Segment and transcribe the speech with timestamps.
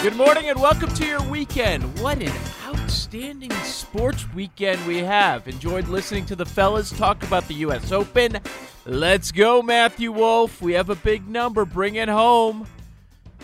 [0.00, 1.82] Good morning and welcome to your weekend.
[1.98, 2.32] What an
[2.64, 5.48] outstanding sports weekend we have.
[5.48, 7.90] Enjoyed listening to the fellas talk about the U.S.
[7.90, 8.38] Open.
[8.86, 10.62] Let's go, Matthew Wolff.
[10.62, 11.64] We have a big number.
[11.64, 12.68] Bring it home.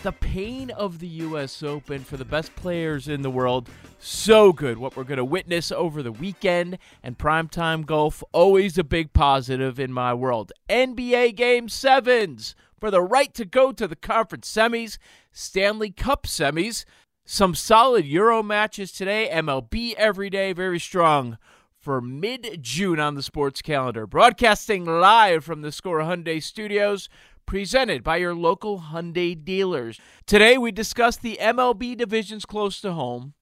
[0.05, 1.61] The pain of the U.S.
[1.65, 3.69] Open for the best players in the world.
[3.99, 4.79] So good.
[4.79, 8.23] What we're going to witness over the weekend and primetime golf.
[8.31, 10.53] Always a big positive in my world.
[10.69, 14.99] NBA Game 7s for the right to go to the conference semis,
[15.37, 16.85] Stanley Cup semis,
[17.25, 21.39] some solid Euro matches today, MLB every day, very strong
[21.81, 24.07] for mid June on the sports calendar.
[24.07, 27.09] Broadcasting live from the Score Hyundai studios,
[27.47, 30.01] presented by your local Hyundai dealers.
[30.25, 33.35] Today we discuss the MLB divisions close to home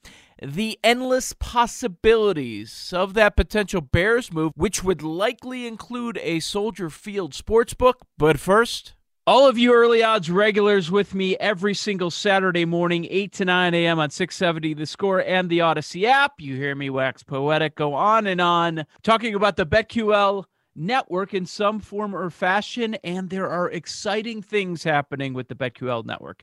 [0.43, 7.33] the endless possibilities of that potential Bears move, which would likely include a Soldier Field
[7.33, 7.95] sportsbook.
[8.19, 8.95] But first,
[9.27, 13.75] all of you early odds regulars with me every single Saturday morning, 8 to 9
[13.75, 14.01] a.m.
[14.01, 16.35] on 670 The Score and the Audacy app.
[16.41, 20.45] You hear me wax poetic, go on and on, talking about the BetQL
[20.75, 22.97] network in some form or fashion.
[23.05, 26.43] And there are exciting things happening with the BetQL network.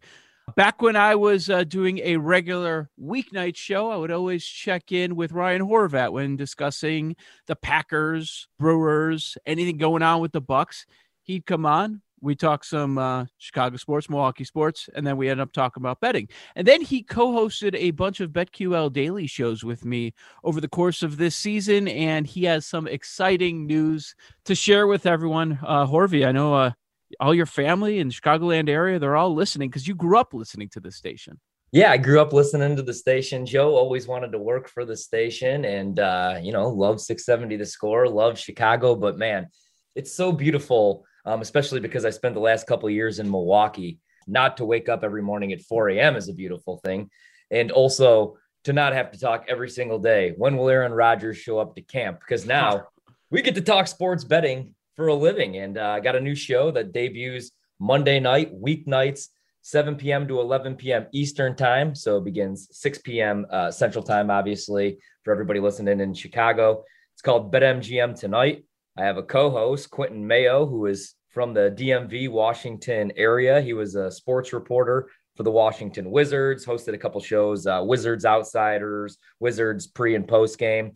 [0.56, 5.18] Back when I was uh, doing a regular weeknight show, I would always check in
[5.18, 10.86] with Ryan Horvat when discussing the Packers, Brewers, anything going on with the Bucks.
[11.24, 15.42] He'd come on, we talk some uh, Chicago sports, Milwaukee sports, and then we end
[15.42, 16.28] up talking about betting.
[16.56, 20.14] And then he co-hosted a bunch of BetQL daily shows with me
[20.44, 24.16] over the course of this season, and he has some exciting news
[24.46, 25.60] to share with everyone.
[25.66, 26.72] Uh, Horvey, I know uh,
[27.20, 30.70] all your family in the Chicagoland area, they're all listening because you grew up listening
[30.70, 31.40] to the station.
[31.72, 33.46] Yeah, I grew up listening to the station.
[33.46, 37.66] Joe always wanted to work for the station and, uh, you know, love 670 the
[37.66, 38.96] score, love Chicago.
[38.96, 39.50] But man,
[39.96, 44.00] it's so beautiful, um, especially because I spent the last couple years in Milwaukee.
[44.26, 46.16] Not to wake up every morning at 4 a.m.
[46.16, 47.12] is a beautiful thing.
[47.52, 50.34] And also to not have to talk every single day.
[50.38, 52.20] When will Aaron Rodgers show up to camp?
[52.20, 52.88] Because now
[53.30, 55.58] we get to talk sports betting for a living.
[55.58, 59.28] And uh, I got a new show that debuts Monday night, weeknights
[59.62, 60.28] 7 p.m.
[60.28, 61.06] to 11 p.m.
[61.14, 61.94] Eastern time.
[61.94, 63.46] So it begins 6 p.m.
[63.52, 66.84] Uh, Central time, obviously, for everybody listening in Chicago.
[67.14, 68.66] It's called BetMGM Tonight.
[68.98, 73.62] I have a co host, Quentin Mayo, who is from the DMV Washington area.
[73.62, 78.26] He was a sports reporter for the Washington Wizards, hosted a couple shows, uh, Wizards
[78.26, 80.92] Outsiders, Wizards pre and post game.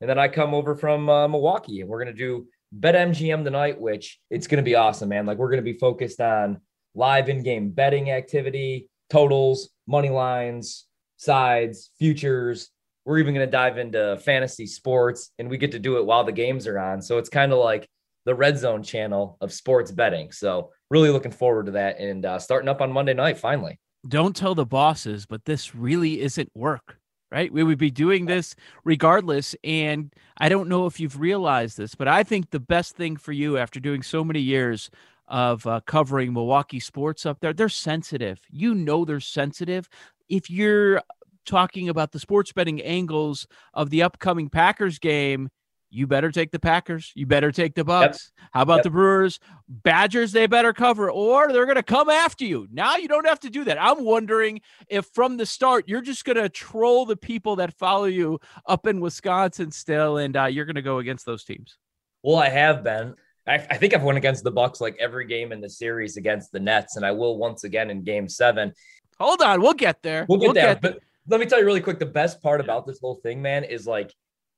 [0.00, 2.46] And then I come over from uh, Milwaukee and we're going to do
[2.78, 5.26] BetMGM tonight, which it's going to be awesome, man.
[5.26, 6.60] Like we're going to be focused on
[6.94, 10.86] live in-game betting activity, totals, money lines,
[11.16, 12.70] sides, futures.
[13.04, 16.24] We're even going to dive into fantasy sports and we get to do it while
[16.24, 17.00] the games are on.
[17.00, 17.88] So it's kind of like
[18.28, 20.30] the red zone channel of sports betting.
[20.32, 23.80] So really looking forward to that and uh, starting up on Monday night finally.
[24.06, 26.98] Don't tell the bosses, but this really isn't work,
[27.32, 27.50] right?
[27.50, 28.54] We would be doing this
[28.84, 29.56] regardless.
[29.64, 33.32] And I don't know if you've realized this, but I think the best thing for
[33.32, 34.90] you after doing so many years
[35.26, 38.40] of uh, covering Milwaukee sports up there, they're sensitive.
[38.50, 39.88] You know, they're sensitive.
[40.28, 41.00] If you're
[41.46, 45.48] talking about the sports betting angles of the upcoming Packers game,
[45.90, 47.12] you better take the Packers.
[47.14, 48.32] You better take the Bucks.
[48.36, 48.48] Yep.
[48.52, 48.84] How about yep.
[48.84, 49.40] the Brewers?
[49.68, 52.68] Badgers, they better cover, or they're going to come after you.
[52.70, 53.80] Now you don't have to do that.
[53.80, 58.04] I'm wondering if from the start you're just going to troll the people that follow
[58.04, 61.78] you up in Wisconsin still, and uh, you're going to go against those teams.
[62.22, 63.14] Well, I have been.
[63.46, 66.52] I, I think I've won against the Bucks like every game in the series against
[66.52, 68.72] the Nets, and I will once again in Game Seven.
[69.18, 70.26] Hold on, we'll get there.
[70.28, 70.74] We'll get we'll there.
[70.74, 70.98] Get but
[71.28, 71.98] let me tell you really quick.
[71.98, 74.14] The best part about this whole thing, man, is like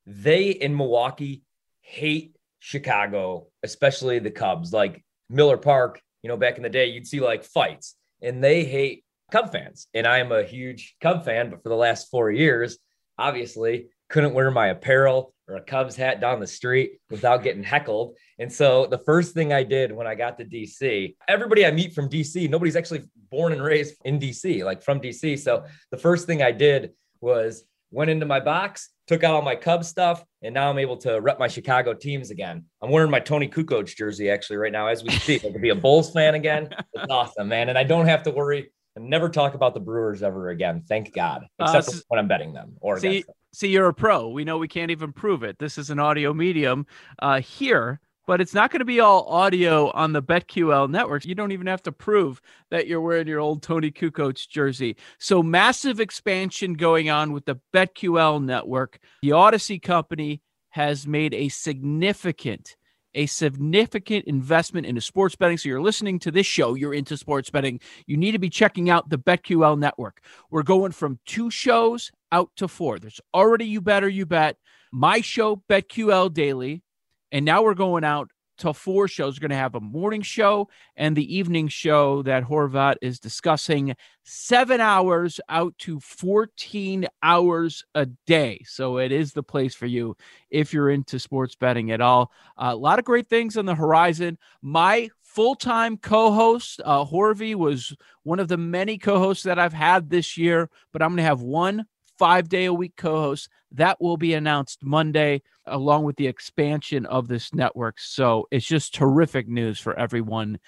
[0.07, 1.43] they in Milwaukee
[1.81, 4.73] hate Chicago, especially the Cubs.
[4.73, 8.65] Like Miller Park, you know, back in the day, you'd see like fights, and they
[8.65, 9.87] hate Cub fans.
[9.95, 12.79] And I am a huge Cub fan, but for the last four years,
[13.19, 18.17] obviously, couldn't wear my apparel or a Cubs hat down the street without getting heckled.
[18.39, 21.95] And so the first thing I did when I got to DC, everybody I meet
[21.95, 25.39] from DC, nobody's actually born and raised in DC, like from DC.
[25.39, 29.57] So the first thing I did was went into my box, took out all my
[29.57, 32.65] Cubs stuff, and now I'm able to rep my Chicago teams again.
[32.81, 35.45] I'm wearing my Toni Kukoc jersey actually right now as we speak.
[35.45, 36.69] I could be a Bulls fan again.
[36.95, 37.71] It's awesome, man.
[37.71, 40.85] And I don't have to worry and never talk about the Brewers ever again.
[40.89, 44.29] Thank God, uh, except uh, when I'm betting them or see, see, you're a pro.
[44.29, 45.59] We know we can't even prove it.
[45.59, 46.87] This is an audio medium
[47.19, 47.99] uh, here
[48.31, 51.25] but it's not going to be all audio on the BetQL network.
[51.25, 52.41] You don't even have to prove
[52.71, 54.95] that you're wearing your old Toni Kukoc jersey.
[55.19, 59.01] So massive expansion going on with the BetQL network.
[59.23, 62.77] The Audacy company has made a significant
[63.17, 65.59] a significant investment into sports betting.
[65.59, 67.81] So you're listening to this show, you're into sports betting.
[68.07, 70.23] You need to be checking out the BetQL network.
[70.53, 73.01] We're going from two shows out to four.
[73.01, 74.57] There's already You Better You Bet,
[74.93, 76.85] my show, BetQL Daily,
[77.33, 78.31] and now we're going out
[78.61, 79.37] to four shows.
[79.37, 83.95] We're going to have a morning show and the evening show that Horvat is discussing
[84.23, 88.63] seven hours out to 14 hours a day.
[88.67, 90.15] So it is the place for you
[90.51, 92.31] if you're into sports betting at all.
[92.57, 94.39] Uh, a lot of great things on the horizon.
[94.61, 99.59] My full time co host, uh, Horvey, was one of the many co hosts that
[99.59, 101.87] I've had this year, but I'm going to have one
[102.21, 103.49] five day a week co host.
[103.73, 107.99] That will be announced Monday, along with the expansion of this network.
[107.99, 110.59] So it's just terrific news for everyone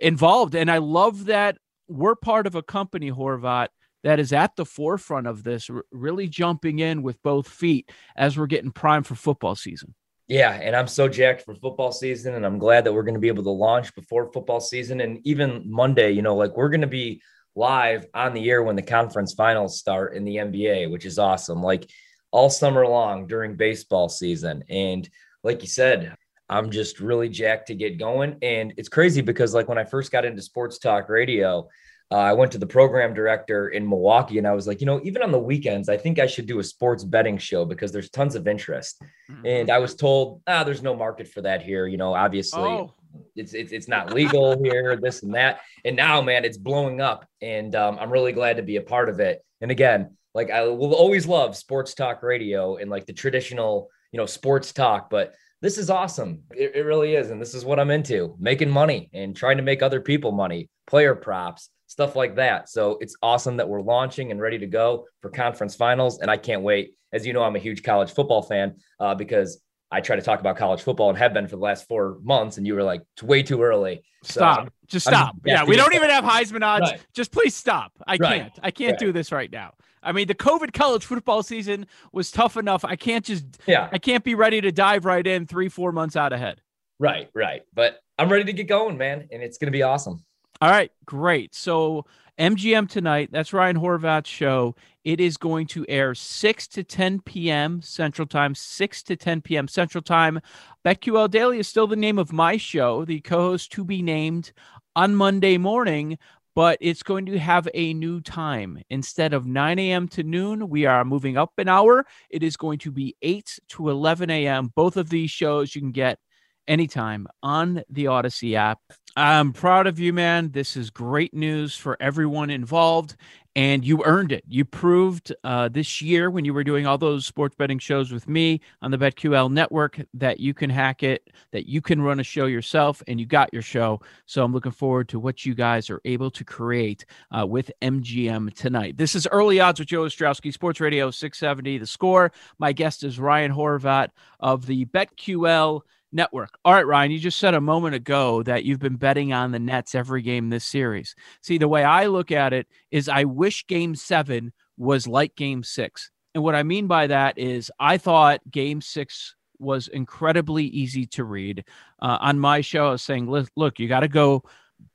[0.00, 0.56] involved.
[0.56, 3.68] And I love that we're part of a company, Horvat,
[4.02, 8.46] that is at the forefront of this, really jumping in with both feet as we're
[8.46, 9.94] getting primed for football season.
[10.26, 13.20] Yeah, and I'm so jacked for football season, and I'm glad that we're going to
[13.20, 15.00] be able to launch before football season.
[15.00, 17.22] And even Monday, you know, like we're going to be
[17.56, 21.62] live on the air when the conference finals start in the NBA, which is awesome.
[21.62, 21.90] Like
[22.30, 24.62] all summer long during baseball season.
[24.68, 25.08] And
[25.42, 26.14] like you said,
[26.48, 28.36] I'm just really jacked to get going.
[28.42, 31.68] And it's crazy because, like, when I first got into sports talk radio,
[32.12, 35.00] uh, I went to the program director in Milwaukee and I was like, you know,
[35.02, 38.10] even on the weekends, I think I should do a sports betting show because there's
[38.10, 39.02] tons of interest.
[39.28, 39.46] Mm-hmm.
[39.46, 41.88] And I was told, ah, there's no market for that here.
[41.88, 42.94] You know, obviously, oh
[43.34, 45.60] it's it's, it's not legal here, this and that.
[45.84, 49.08] And now, man, it's blowing up, and um, I'm really glad to be a part
[49.08, 49.44] of it.
[49.60, 54.18] And again, like I will always love sports talk radio and like the traditional, you
[54.18, 56.42] know, sports talk, but this is awesome.
[56.50, 59.62] It, it really is, and this is what I'm into: making money and trying to
[59.62, 62.68] make other people money, player props, stuff like that.
[62.68, 66.36] So it's awesome that we're launching and ready to go for conference finals, and I
[66.36, 66.92] can't wait.
[67.12, 70.40] As you know, I'm a huge college football fan uh, because I try to talk
[70.40, 73.02] about college football and have been for the last four months, and you were like,
[73.14, 74.02] it's way too early.
[74.22, 74.72] So stop.
[74.88, 75.36] Just stop.
[75.44, 76.90] yeah, we don't even have Heisman odds.
[76.90, 77.00] Right.
[77.14, 77.92] Just please stop.
[78.06, 78.42] I right.
[78.42, 78.52] can't.
[78.62, 78.98] I can't right.
[78.98, 79.74] do this right now.
[80.02, 82.84] I mean, the COVID college football season was tough enough.
[82.84, 83.44] I can't just.
[83.66, 83.88] Yeah.
[83.92, 86.60] I can't be ready to dive right in three, four months out ahead.
[86.98, 87.62] Right, right.
[87.74, 90.24] But I'm ready to get going, man, and it's going to be awesome.
[90.60, 91.54] All right, great.
[91.54, 92.06] So
[92.38, 93.30] MGM tonight.
[93.32, 94.74] That's Ryan Horvat's show.
[95.04, 97.80] It is going to air 6 to 10 p.m.
[97.80, 99.68] Central Time, 6 to 10 p.m.
[99.68, 100.40] Central Time.
[100.84, 104.52] BetQL Daily is still the name of my show, the co host to be named
[104.94, 106.18] on Monday morning,
[106.54, 108.82] but it's going to have a new time.
[108.90, 110.06] Instead of 9 a.m.
[110.08, 112.04] to noon, we are moving up an hour.
[112.28, 114.72] It is going to be 8 to 11 a.m.
[114.74, 116.18] Both of these shows you can get
[116.68, 118.80] anytime on the Audacy app.
[119.18, 120.50] I'm proud of you, man.
[120.50, 123.16] This is great news for everyone involved,
[123.54, 124.44] and you earned it.
[124.46, 128.28] You proved uh, this year when you were doing all those sports betting shows with
[128.28, 132.22] me on the BetQL network that you can hack it, that you can run a
[132.22, 134.02] show yourself, and you got your show.
[134.26, 138.52] So I'm looking forward to what you guys are able to create uh, with MGM
[138.52, 138.98] tonight.
[138.98, 141.78] This is Early Odds with Joe Ostrowski, Sports Radio 670.
[141.78, 142.32] The score.
[142.58, 145.80] My guest is Ryan Horvat of the BetQL
[146.16, 146.58] network.
[146.64, 149.60] All right, Ryan, you just said a moment ago that you've been betting on the
[149.60, 151.14] Nets every game this series.
[151.42, 155.62] See, the way I look at it is I wish game seven was like game
[155.62, 156.10] six.
[156.34, 161.24] And what I mean by that is I thought game six was incredibly easy to
[161.24, 161.64] read.
[162.02, 164.42] Uh, on my show, I was saying, look, you got to go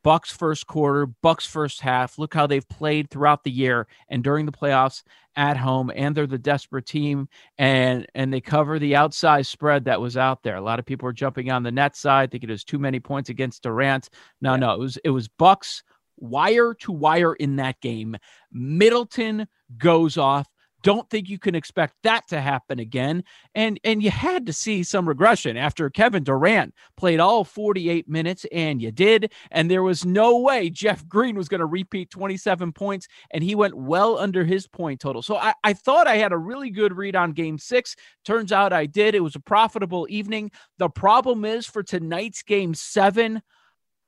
[0.03, 2.17] Bucks first quarter, Bucks first half.
[2.17, 5.03] Look how they've played throughout the year and during the playoffs
[5.35, 10.01] at home, and they're the desperate team, and and they cover the outside spread that
[10.01, 10.55] was out there.
[10.55, 13.00] A lot of people are jumping on the net side, thinking it was too many
[13.00, 14.09] points against Durant.
[14.41, 14.59] No, yeah.
[14.59, 15.83] no, it was it was Bucks
[16.17, 18.15] wire to wire in that game.
[18.51, 19.47] Middleton
[19.77, 20.47] goes off
[20.81, 23.23] don't think you can expect that to happen again.
[23.55, 28.45] And and you had to see some regression after Kevin Durant played all 48 minutes,
[28.51, 29.31] and you did.
[29.51, 33.55] And there was no way Jeff Green was going to repeat 27 points, and he
[33.55, 35.21] went well under his point total.
[35.21, 37.95] So I, I thought I had a really good read on game six.
[38.25, 39.15] Turns out I did.
[39.15, 40.51] It was a profitable evening.
[40.77, 43.41] The problem is for tonight's game seven.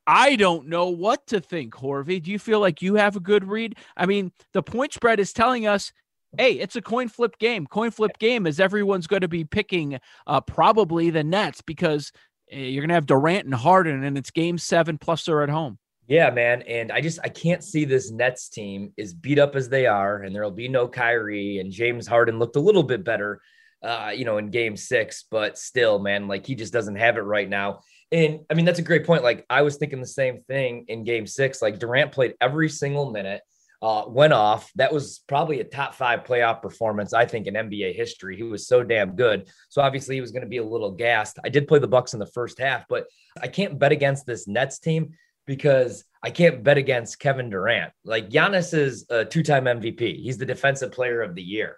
[0.06, 2.22] I don't know what to think, Horvey.
[2.22, 3.78] Do you feel like you have a good read?
[3.96, 5.94] I mean, the point spread is telling us
[6.38, 7.68] hey, it's a coin flip game.
[7.68, 12.12] Coin flip game is everyone's going to be picking uh, probably the Nets because
[12.52, 15.50] uh, you're going to have Durant and Harden, and it's game seven plus they're at
[15.50, 15.78] home.
[16.08, 16.64] Yeah, man.
[16.64, 20.24] And I just I can't see this Nets team as beat up as they are,
[20.24, 23.42] and there'll be no Kyrie and James Harden looked a little bit better,
[23.82, 27.22] uh, you know, in game six, but still, man, like he just doesn't have it
[27.22, 27.82] right now.
[28.12, 29.24] And I mean, that's a great point.
[29.24, 31.62] Like I was thinking the same thing in game six.
[31.62, 33.42] Like Durant played every single minute
[33.84, 34.72] uh, went off.
[34.76, 38.38] That was probably a top five playoff performance, I think, in NBA history.
[38.38, 39.50] He was so damn good.
[39.68, 41.38] So obviously he was going to be a little gassed.
[41.44, 43.08] I did play the Bucks in the first half, but
[43.42, 47.92] I can't bet against this Nets team because I can't bet against Kevin Durant.
[48.06, 50.22] Like Giannis is a two-time MVP.
[50.24, 51.76] He's the defensive player of the year,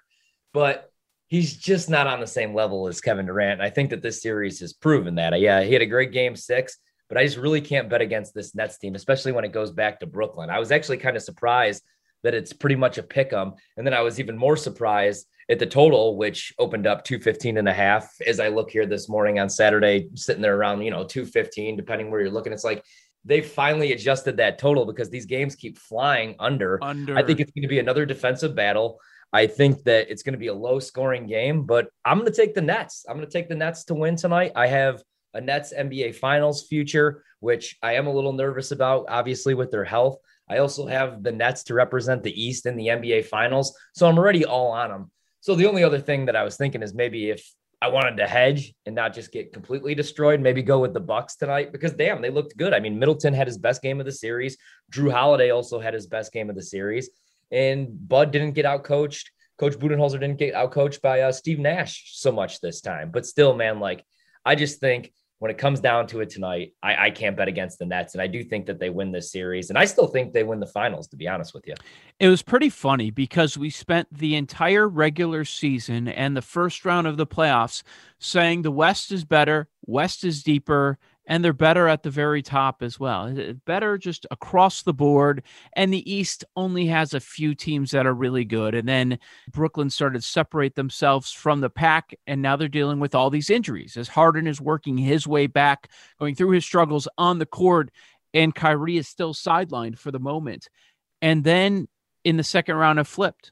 [0.53, 0.91] but
[1.25, 3.61] he's just not on the same level as Kevin Durant.
[3.61, 5.39] I think that this series has proven that.
[5.39, 8.55] Yeah, he had a great game six but I just really can't bet against this
[8.55, 10.49] Nets team, especially when it goes back to Brooklyn.
[10.49, 11.83] I was actually kind of surprised
[12.25, 13.53] that it's pretty much a pick 'em.
[13.77, 17.69] And then I was even more surprised at the total, which opened up 215 and
[17.69, 21.05] a half as I look here this morning on Saturday, sitting there around, you know,
[21.05, 22.51] 215, depending where you're looking.
[22.51, 22.83] It's like
[23.23, 26.83] they finally adjusted that total because these games keep flying under.
[26.83, 27.15] under.
[27.15, 28.99] I think it's going to be another defensive battle.
[29.31, 32.35] I think that it's going to be a low scoring game, but I'm going to
[32.35, 33.05] take the Nets.
[33.07, 34.53] I'm going to take the Nets to win tonight.
[34.55, 35.03] I have
[35.35, 39.83] a Nets NBA Finals future, which I am a little nervous about, obviously, with their
[39.83, 40.17] health.
[40.49, 43.77] I also have the Nets to represent the East in the NBA Finals.
[43.93, 45.11] So I'm already all on them.
[45.41, 47.47] So the only other thing that I was thinking is maybe if
[47.81, 51.35] I wanted to hedge and not just get completely destroyed, maybe go with the Bucks
[51.35, 52.73] tonight because damn, they looked good.
[52.73, 54.57] I mean, Middleton had his best game of the series.
[54.91, 57.09] Jrue Holiday also had his best game of the series,
[57.51, 59.29] and Bud didn't get out coached.
[59.57, 63.11] Coach Budenholzer didn't get out coached by uh, Steve Nash so much this time.
[63.11, 64.03] But still, man, like
[64.43, 65.13] I just think
[65.45, 68.15] when it comes down to it tonight, I, I, can't bet against the Nets.
[68.15, 69.69] And I do think that they win this series.
[69.69, 71.75] And I still think they win the finals, to be honest with you.
[72.19, 77.05] It was pretty funny because we spent the entire regular season and the first round
[77.05, 77.83] of the playoffs
[78.17, 82.83] saying the West is better, West is deeper, and they're better at the very top
[82.83, 83.35] as well.
[83.65, 85.43] Better just across the board.
[85.73, 88.75] And the East only has a few teams that are really good.
[88.75, 89.19] And then
[89.51, 93.49] Brooklyn started to separate themselves from the pack, and now they're dealing with all these
[93.49, 95.89] injuries as Harden is working his way back,
[96.19, 97.89] going through his struggles on the court,
[98.33, 100.67] and Kyrie is still sidelined for the moment.
[101.21, 101.87] And then
[102.23, 103.51] in the second round have flipped.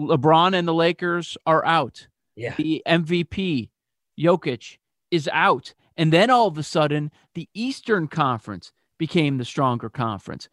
[0.00, 2.06] LeBron and the Lakers are out.
[2.36, 2.54] Yeah.
[2.56, 3.70] The MVP,
[4.18, 4.78] Jokic,
[5.10, 5.74] is out.
[5.98, 10.48] And then all of a sudden, the Eastern Conference became the stronger conference.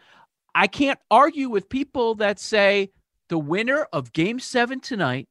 [0.55, 2.91] I can't argue with people that say
[3.29, 5.29] the winner of game seven tonight,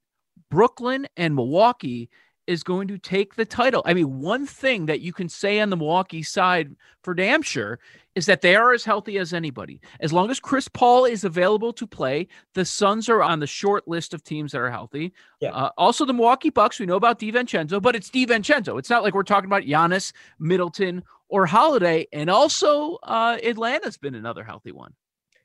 [0.51, 2.11] Brooklyn and Milwaukee,
[2.47, 3.83] is going to take the title.
[3.85, 7.79] I mean, one thing that you can say on the Milwaukee side for damn sure
[8.15, 9.81] is that they are as healthy as anybody.
[10.01, 13.89] As long as Chris Paul is available to play, the Suns are on the short
[13.89, 15.13] list of teams that are healthy.
[15.41, 15.51] Yeah.
[15.51, 18.79] Uh, also, the Milwaukee Bucks, we know about DiVincenzo, but it's DiVincenzo.
[18.79, 22.07] It's not like we're talking about Giannis, Middleton, or Holiday.
[22.13, 24.95] And also, uh, Atlanta's been another healthy one.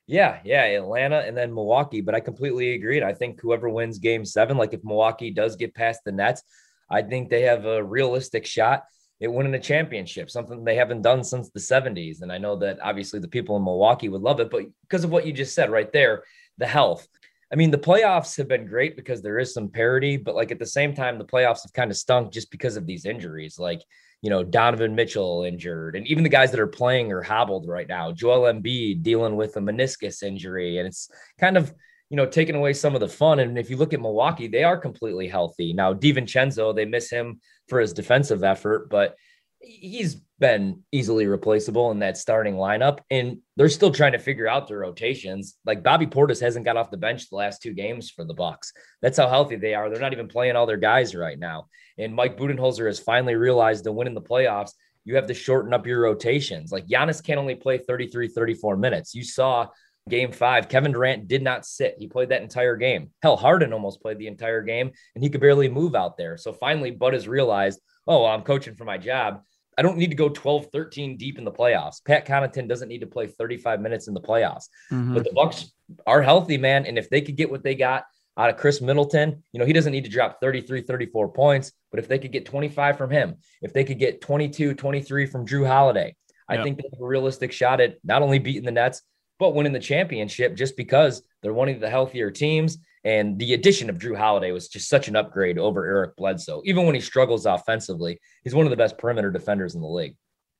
[0.06, 2.00] Yeah, yeah, Atlanta and then Milwaukee.
[2.00, 3.02] But I completely agreed.
[3.02, 6.42] I think whoever wins game seven, like if Milwaukee does get past the Nets,
[6.90, 8.84] I think they have a realistic shot
[9.22, 12.22] at winning a championship, something they haven't done since the 70s.
[12.22, 15.10] And I know that obviously the people in Milwaukee would love it, but because of
[15.10, 16.24] what you just said right there,
[16.58, 17.06] the health.
[17.52, 20.58] I mean, the playoffs have been great because there is some parity, but like at
[20.58, 23.58] the same time, the playoffs have kind of stunk just because of these injuries.
[23.58, 23.82] Like,
[24.22, 27.88] you know, Donovan Mitchell injured, and even the guys that are playing are hobbled right
[27.88, 28.12] now.
[28.12, 31.74] Joel Embiid dealing with a meniscus injury, and it's kind of
[32.10, 33.38] you know, taking away some of the fun.
[33.38, 35.72] And if you look at Milwaukee, they are completely healthy.
[35.72, 39.14] Now, DiVincenzo, they miss him for his defensive effort, but
[39.60, 42.98] he's been easily replaceable in that starting lineup.
[43.10, 45.56] And they're still trying to figure out their rotations.
[45.64, 48.72] Like Bobby Portis hasn't got off the bench the last two games for the Bucks.
[49.02, 49.88] That's how healthy they are.
[49.88, 51.68] They're not even playing all their guys right now.
[51.96, 54.72] And Mike Budenholzer has finally realized to win in the playoffs,
[55.04, 56.72] you have to shorten up your rotations.
[56.72, 59.14] Like Giannis can only play 33, 34 minutes.
[59.14, 59.68] You saw
[60.08, 61.96] game five, Kevin Durant did not sit.
[61.98, 63.10] He played that entire game.
[63.22, 66.36] Hell, Harden almost played the entire game and he could barely move out there.
[66.36, 69.42] So finally, Bud has realized, oh, well, I'm coaching for my job.
[69.78, 72.04] I don't need to go 12, 13 deep in the playoffs.
[72.04, 74.68] Pat Connaughton doesn't need to play 35 minutes in the playoffs.
[74.92, 75.14] Mm-hmm.
[75.14, 75.72] But the Bucks
[76.06, 76.86] are healthy, man.
[76.86, 78.04] And if they could get what they got
[78.36, 81.72] out of Khris Middleton, you know, he doesn't need to drop 33, 34 points.
[81.90, 85.46] But if they could get 25 from him, if they could get 22, 23 from
[85.46, 86.14] Jrue Holiday,
[86.48, 86.64] I yep.
[86.64, 89.02] think they have a realistic shot at not only beating the Nets,
[89.40, 92.78] but winning the championship just because they're one of the healthier teams.
[93.02, 96.60] And the addition of Jrue Holiday was just such an upgrade over Eric Bledsoe.
[96.66, 100.16] Even when he struggles offensively, he's one of the best perimeter defenders in the league.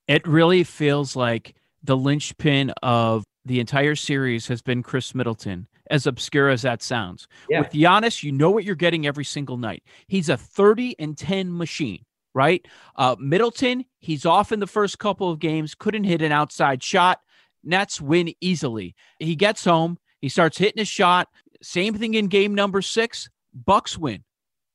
[0.07, 6.07] It really feels like the linchpin of the entire series has been Khris Middleton, as
[6.07, 7.27] obscure as that sounds.
[7.47, 7.59] Yeah.
[7.59, 9.83] With Giannis, you know what you're getting every single night.
[10.07, 12.67] He's a 30 and 10 machine, right?
[12.95, 17.21] Uh, Middleton, he's off in the first couple of games, couldn't hit an outside shot.
[17.63, 18.95] Nets win easily.
[19.19, 21.27] He gets home, he starts hitting a shot.
[21.61, 23.29] Same thing in game number six.
[23.53, 24.23] Bucks win.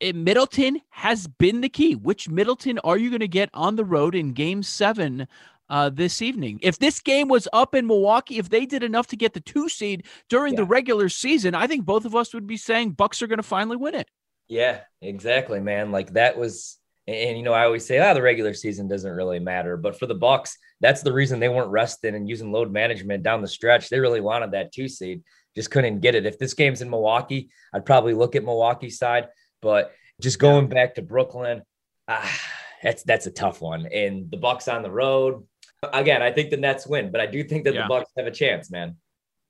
[0.00, 1.94] It, Middleton has been the key.
[1.94, 5.26] Which Middleton are you going to get on the road in game seven
[5.70, 6.58] uh, this evening?
[6.62, 9.68] If this game was up in Milwaukee, if they did enough to get the two
[9.68, 10.58] seed during yeah.
[10.58, 13.42] the regular season, I think both of us would be saying Bucks are going to
[13.42, 14.10] finally win it.
[14.48, 15.90] Yeah, exactly, man.
[15.90, 19.10] Like that was and, and, you know, I always say, ah, the regular season doesn't
[19.10, 19.76] really matter.
[19.76, 23.42] But for the Bucks, that's the reason they weren't resting and using load management down
[23.42, 23.88] the stretch.
[23.88, 25.22] They really wanted that two seed,
[25.54, 26.26] just couldn't get it.
[26.26, 29.28] If this game's in Milwaukee, I'd probably look at Milwaukee side.
[29.62, 31.62] But just going back to Brooklyn,
[32.08, 32.40] ah,
[32.82, 33.86] that's that's a tough one.
[33.86, 35.44] And the Bucks on the road.
[35.92, 37.82] Again, I think the Nets win, but I do think that yeah.
[37.82, 38.96] the Bucks have a chance, man.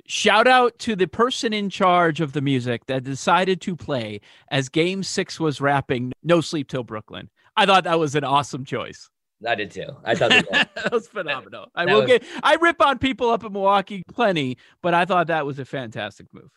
[0.06, 4.20] Shout out to the person in charge of the music that decided to play
[4.50, 7.28] as game six was wrapping No Sleep Till Brooklyn.
[7.56, 9.08] I thought that was an awesome choice.
[9.46, 9.88] I did too.
[10.04, 11.66] I thought that, that was phenomenal.
[11.74, 12.06] I will was...
[12.06, 15.64] get I rip on people up in Milwaukee plenty, but I thought that was a
[15.64, 16.50] fantastic move.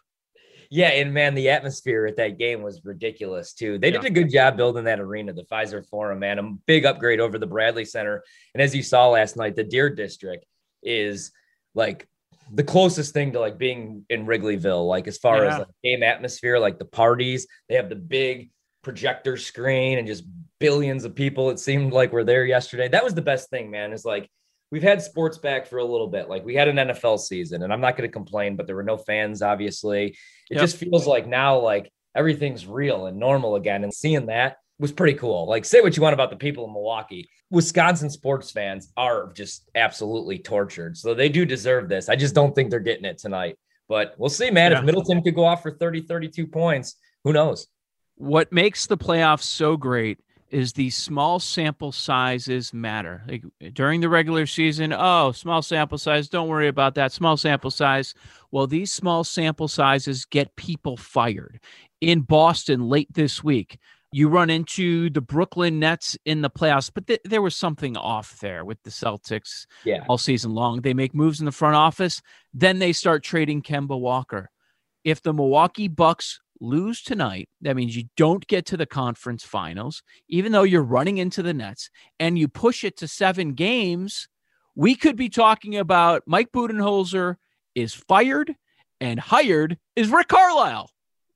[0.72, 3.80] Yeah, and man, the atmosphere at that game was ridiculous too.
[3.80, 4.02] They yeah.
[4.02, 6.38] did a good job building that arena, the Fiserv Forum, man.
[6.38, 8.24] A big upgrade over the Bradley Center.
[8.54, 10.46] And as you saw last night, the Deer District
[10.84, 11.32] is
[11.74, 12.08] like
[12.54, 15.54] the closest thing to like being in Wrigleyville, like as far yeah.
[15.54, 18.52] as like game atmosphere, like the parties, they have the big
[18.84, 20.24] projector screen and just
[20.60, 21.50] billions of people.
[21.50, 22.88] It seemed like we were there yesterday.
[22.88, 23.94] That was the best thing, man.
[23.94, 24.30] Is like
[24.72, 26.30] we've had sports back for a little bit.
[26.30, 28.84] Like we had an NFL season, and I'm not going to complain, but there were
[28.84, 30.08] no fans, obviously.
[30.50, 30.62] It yep.
[30.62, 33.84] just feels like now, like everything's real and normal again.
[33.84, 35.48] And seeing that was pretty cool.
[35.48, 37.30] Like, say what you want about the people in Milwaukee.
[37.52, 40.98] Wisconsin sports fans are just absolutely tortured.
[40.98, 42.10] So they do deserve this.
[42.10, 43.58] I just don't think they're getting it tonight.
[43.88, 44.72] But we'll see, man.
[44.72, 44.80] Yeah.
[44.80, 47.68] If Middleton could go off for 30, 32 points, who knows?
[48.16, 50.20] What makes the playoffs so great
[50.52, 53.24] is the small sample sizes matter.
[53.28, 57.12] Like during the regular season, oh, small sample size, don't worry about that.
[57.12, 58.14] Small sample size.
[58.52, 61.60] Well, these small sample sizes get people fired.
[62.02, 63.78] In Boston late this week,
[64.12, 68.40] you run into the Brooklyn Nets in the playoffs, but th- there was something off
[68.40, 70.04] there with the Celtics yeah.
[70.08, 70.82] all season long.
[70.82, 72.22] They make moves in the front office,
[72.54, 74.50] then they start trading Kemba Walker.
[75.04, 80.04] If the Milwaukee Bucks lose tonight, that means you don't get to the conference finals,
[80.28, 84.28] even though you're running into the Nets, and you push it to seven games,
[84.76, 87.36] we could be talking about Mike Budenholzer
[87.76, 88.56] is fired
[89.02, 90.90] and hired is Rick Carlisle.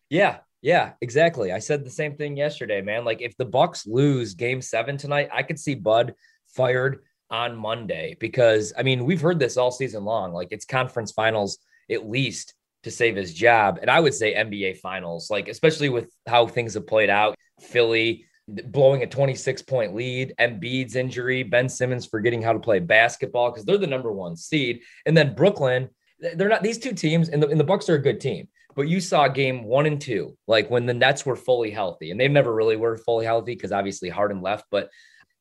[0.10, 1.52] Yeah, yeah, exactly.
[1.52, 3.04] I said the same thing yesterday, man.
[3.04, 6.14] Like if the Bucks lose game seven tonight, I could see Bud
[6.48, 10.34] fired on Monday because I mean, we've heard this all season long.
[10.34, 11.58] Like it's conference finals
[11.92, 12.54] at least
[12.84, 13.80] to save his job.
[13.82, 17.36] And I would say NBA finals, like especially with how things have played out.
[17.62, 23.52] Philly blowing a 26 point lead, Embiid's injury, Ben Simmons forgetting how to play basketball
[23.52, 24.82] because they're the number one seed.
[25.06, 28.02] And then Brooklyn, they're not these two teams, and the, and the Bucks are a
[28.02, 28.48] good team.
[28.76, 32.20] But you saw game one and two, like when the Nets were fully healthy, and
[32.20, 34.66] they never really were fully healthy because obviously Harden left.
[34.72, 34.90] But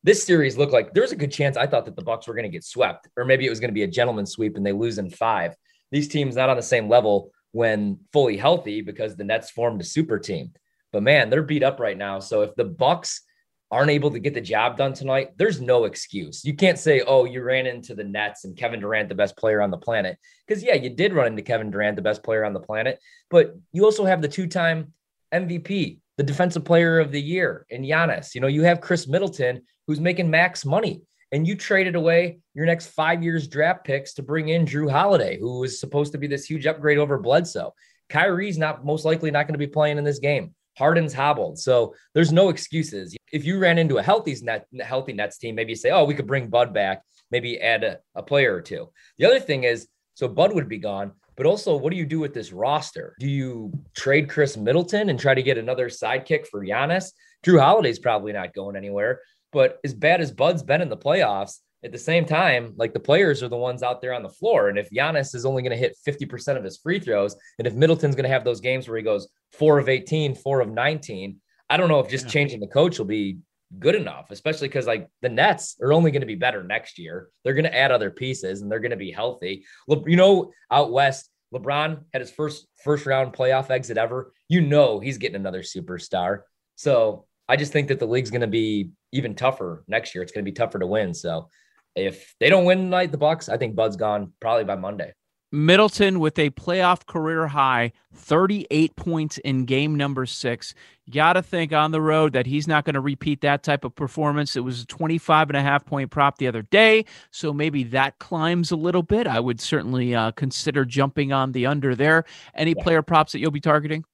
[0.03, 2.43] this series looked like there's a good chance I thought that the Bucks were going
[2.43, 4.71] to get swept, or maybe it was going to be a gentleman sweep and they
[4.71, 5.55] lose in five
[5.93, 9.85] these teams not on the same level when fully healthy because the Nets formed a
[9.85, 10.51] super team.
[10.91, 12.19] But man, they're beat up right now.
[12.19, 13.21] So if the Bucks
[13.69, 16.43] aren't able to get the job done tonight, there's no excuse.
[16.43, 19.61] You can't say, "Oh, you ran into the Nets and Kevin Durant, the best player
[19.61, 22.53] on the planet." Because yeah, you did run into Kevin Durant, the best player on
[22.53, 24.93] the planet, but you also have the two-time
[25.31, 28.33] MVP, the defensive player of the year, and Giannis.
[28.33, 31.01] You know, you have Khris Middleton, who's making max money.
[31.33, 35.39] And you traded away your next five years draft picks to bring in Jrue Holiday,
[35.39, 37.73] who was supposed to be this huge upgrade over Bledsoe.
[38.07, 40.53] Kyrie's not most likely not going to be playing in this game.
[40.77, 41.57] Harden's hobbled.
[41.57, 43.15] So there's no excuses.
[43.31, 46.13] If you ran into a healthy net, healthy Nets team, maybe you say, oh, we
[46.13, 48.89] could bring Bud back, maybe add a, a player or two.
[49.17, 52.19] The other thing is, so Bud would be gone, but also what do you do
[52.19, 53.15] with this roster?
[53.19, 57.11] Do you trade Khris Middleton and try to get another sidekick for Giannis?
[57.43, 59.19] Jrue Holiday's probably not going anywhere.
[59.53, 62.99] But as bad as Bud's been in the playoffs, at the same time, like the
[62.99, 64.69] players are the ones out there on the floor.
[64.69, 67.73] And if Giannis is only going to hit 50% of his free throws, and if
[67.73, 71.37] Middleton's going to have those games where he goes four of 18, four of 19,
[71.69, 72.31] I don't know if just yeah.
[72.31, 73.39] changing the coach will be
[73.79, 77.29] good enough, especially because like the Nets are only going to be better next year.
[77.43, 79.65] They're going to add other pieces and they're going to be healthy.
[79.87, 84.33] Le- you know, out west, LeBron had his first first round playoff exit ever.
[84.47, 86.41] You know he's getting another superstar.
[86.75, 90.23] So I just think that the league's going to be even tougher next year.
[90.23, 91.13] It's going to be tougher to win.
[91.13, 91.49] So
[91.95, 95.13] if they don't win tonight, the Bucks, I think Bud's gone probably by Monday.
[95.53, 100.73] Middleton with a playoff career high 38 points in game number six.
[101.05, 103.85] You got to think on the road that he's not going to repeat that type
[103.85, 104.55] of performance.
[104.55, 107.05] It was a 25 and a half point prop the other day.
[107.29, 109.27] So maybe that climbs a little bit.
[109.27, 112.25] I would certainly uh, consider jumping on the under there.
[112.55, 112.83] Any yeah.
[112.83, 114.05] player props that you'll be targeting?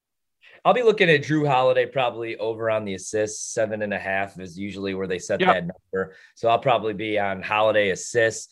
[0.65, 3.53] I'll be looking at Jrue Holiday probably over on the assists.
[3.53, 5.53] Seven and a half is usually where they set yep.
[5.53, 6.15] that number.
[6.35, 8.47] So I'll probably be on Holiday assists.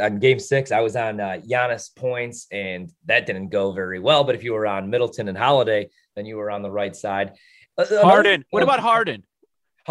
[0.00, 4.24] On game six, I was on uh, Giannis points, and that didn't go very well.
[4.24, 7.32] But if you were on Middleton and Holiday, then you were on the right side.
[7.78, 8.44] Harden.
[8.50, 9.22] What about Harden?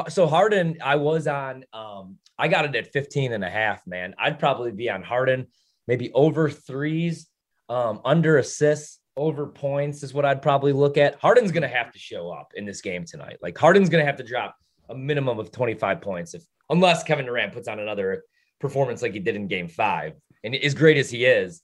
[0.09, 1.65] So Harden, I was on.
[1.73, 4.15] Um, I got it at 15 and a half, man.
[4.17, 5.47] I'd probably be on Harden,
[5.87, 7.27] maybe over threes,
[7.69, 11.15] um, under assists over points is what I'd probably look at.
[11.15, 13.37] Harden's going to have to show up in this game tonight.
[13.41, 14.55] Like Harden's going to have to drop
[14.89, 18.23] a minimum of 25 points if unless Kevin Durant puts on another
[18.59, 20.13] performance like he did in game 5.
[20.43, 21.61] And as great as he is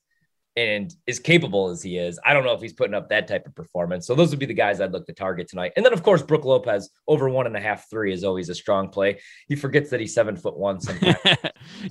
[0.55, 3.47] and as capable as he is, I don't know if he's putting up that type
[3.47, 4.05] of performance.
[4.05, 5.71] So those would be the guys I'd look to target tonight.
[5.75, 8.55] And then of course Brook Lopez over one and a half three is always a
[8.55, 9.19] strong play.
[9.47, 11.17] He forgets that he's seven foot one sometimes.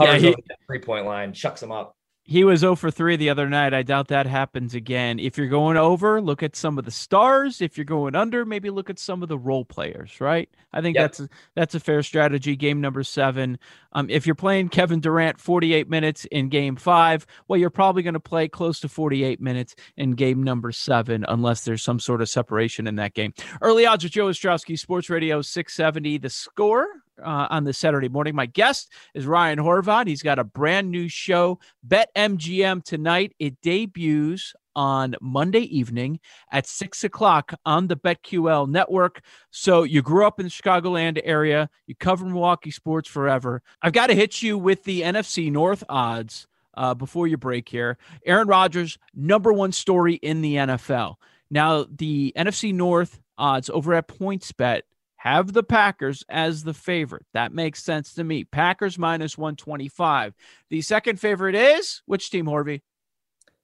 [0.00, 0.36] yeah, he,
[0.68, 1.95] three point line, chucks him up.
[2.28, 3.72] He was 0 for 3 the other night.
[3.72, 5.20] I doubt that happens again.
[5.20, 7.60] If you're going over, look at some of the stars.
[7.60, 10.50] If you're going under, maybe look at some of the role players, right?
[10.72, 11.04] I think yep.
[11.04, 12.56] that's a, that's a fair strategy.
[12.56, 13.56] Game number 7.
[13.92, 18.14] Um, if you're playing Kevin Durant 48 minutes in game 5, well you're probably going
[18.14, 22.28] to play close to 48 minutes in game number 7 unless there's some sort of
[22.28, 23.34] separation in that game.
[23.62, 26.88] Early odds with Joe Ostrowski, Sports Radio 670 the score
[27.22, 28.34] uh, on this Saturday morning.
[28.34, 30.06] My guest is Ryan Horvat.
[30.06, 33.34] He's got a brand new show, Bet MGM, tonight.
[33.38, 36.20] It debuts on Monday evening
[36.52, 39.22] at six o'clock on the BetQL network.
[39.50, 43.62] So you grew up in the Chicagoland area, you cover Milwaukee sports forever.
[43.80, 47.96] I've got to hit you with the NFC North odds uh, before you break here.
[48.26, 51.16] Aaron Rodgers, number one story in the NFL.
[51.50, 54.82] Now, the NFC North odds over at PointsBet
[55.26, 57.26] have the Packers as the favorite.
[57.34, 58.44] That makes sense to me.
[58.44, 60.34] Packers minus 125.
[60.70, 62.80] The second favorite is which team, Horvey?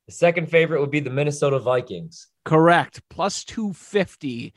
[0.09, 2.27] The second favorite would be the Minnesota Vikings.
[2.45, 3.01] Correct.
[3.09, 4.53] Plus 250.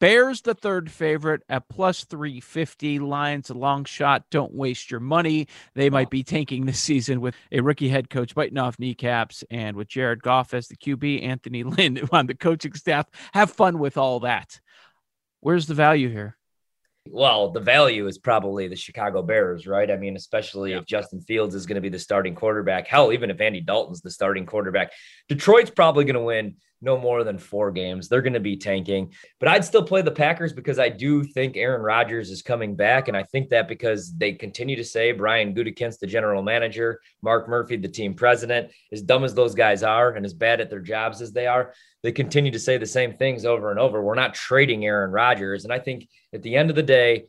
[0.00, 2.98] Bears, the third favorite at plus 350.
[2.98, 4.24] Lions, a long shot.
[4.32, 5.46] Don't waste your money.
[5.76, 9.76] They might be tanking this season with a rookie head coach biting off kneecaps and
[9.76, 13.06] with Jared Goff as the QB, Anthony Lynn on the coaching staff.
[13.32, 14.60] Have fun with all that.
[15.38, 16.34] Where's the value here?
[17.10, 19.90] Well, the value is probably the Chicago Bears, right?
[19.90, 20.78] I mean, especially yeah.
[20.78, 22.86] if Justin Fields is going to be the starting quarterback.
[22.86, 24.92] Hell, even if Andy Dalton's the starting quarterback,
[25.28, 28.08] Detroit's probably going to win no more than four games.
[28.08, 31.56] They're going to be tanking, but I'd still play the Packers because I do think
[31.56, 33.08] Aaron Rodgers is coming back.
[33.08, 37.48] And I think that because they continue to say Brian Gutekunst, the general manager, Mark
[37.48, 40.80] Murphy, the team president, as dumb as those guys are and as bad at their
[40.80, 44.02] jobs as they are, they continue to say the same things over and over.
[44.02, 45.64] We're not trading Aaron Rodgers.
[45.64, 47.26] And I think at the end of the day,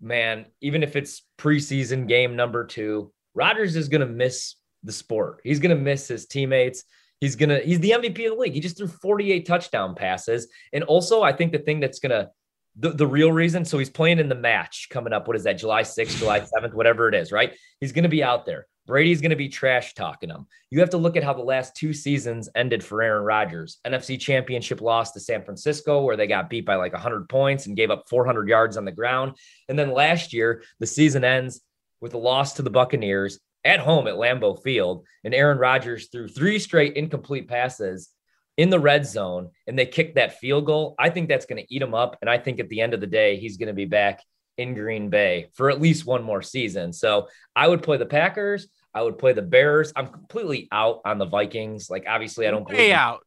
[0.00, 5.40] man, even if it's preseason game number two, Rodgers is going to miss the sport.
[5.42, 6.84] He's going to miss his teammates.
[7.20, 8.52] He's gonna he's the MVP of the league.
[8.52, 10.48] He just threw 48 touchdown passes.
[10.72, 12.30] And also, I think the thing that's gonna
[12.78, 15.26] the, the real reason, so he's playing in the match coming up.
[15.26, 15.54] What is that?
[15.54, 17.56] July 6th, July 7th, whatever it is, right?
[17.80, 18.66] He's gonna be out there.
[18.86, 20.46] Brady's going to be trash talking him.
[20.70, 23.78] You have to look at how the last two seasons ended for Aaron Rodgers.
[23.84, 27.76] NFC Championship loss to San Francisco, where they got beat by like 100 points and
[27.76, 29.36] gave up 400 yards on the ground.
[29.68, 31.60] And then last year, the season ends
[32.00, 36.28] with a loss to the Buccaneers at home at Lambeau Field, and Aaron Rodgers threw
[36.28, 38.10] three straight incomplete passes
[38.56, 40.94] in the red zone, and they kicked that field goal.
[40.98, 43.00] I think that's going to eat him up, and I think at the end of
[43.00, 44.22] the day, he's going to be back
[44.56, 46.92] in Green Bay for at least one more season.
[46.92, 48.68] So I would play the Packers.
[48.94, 49.92] I would play the Bears.
[49.94, 51.90] I'm completely out on the Vikings.
[51.90, 53.20] Like, obviously, I don't Way out.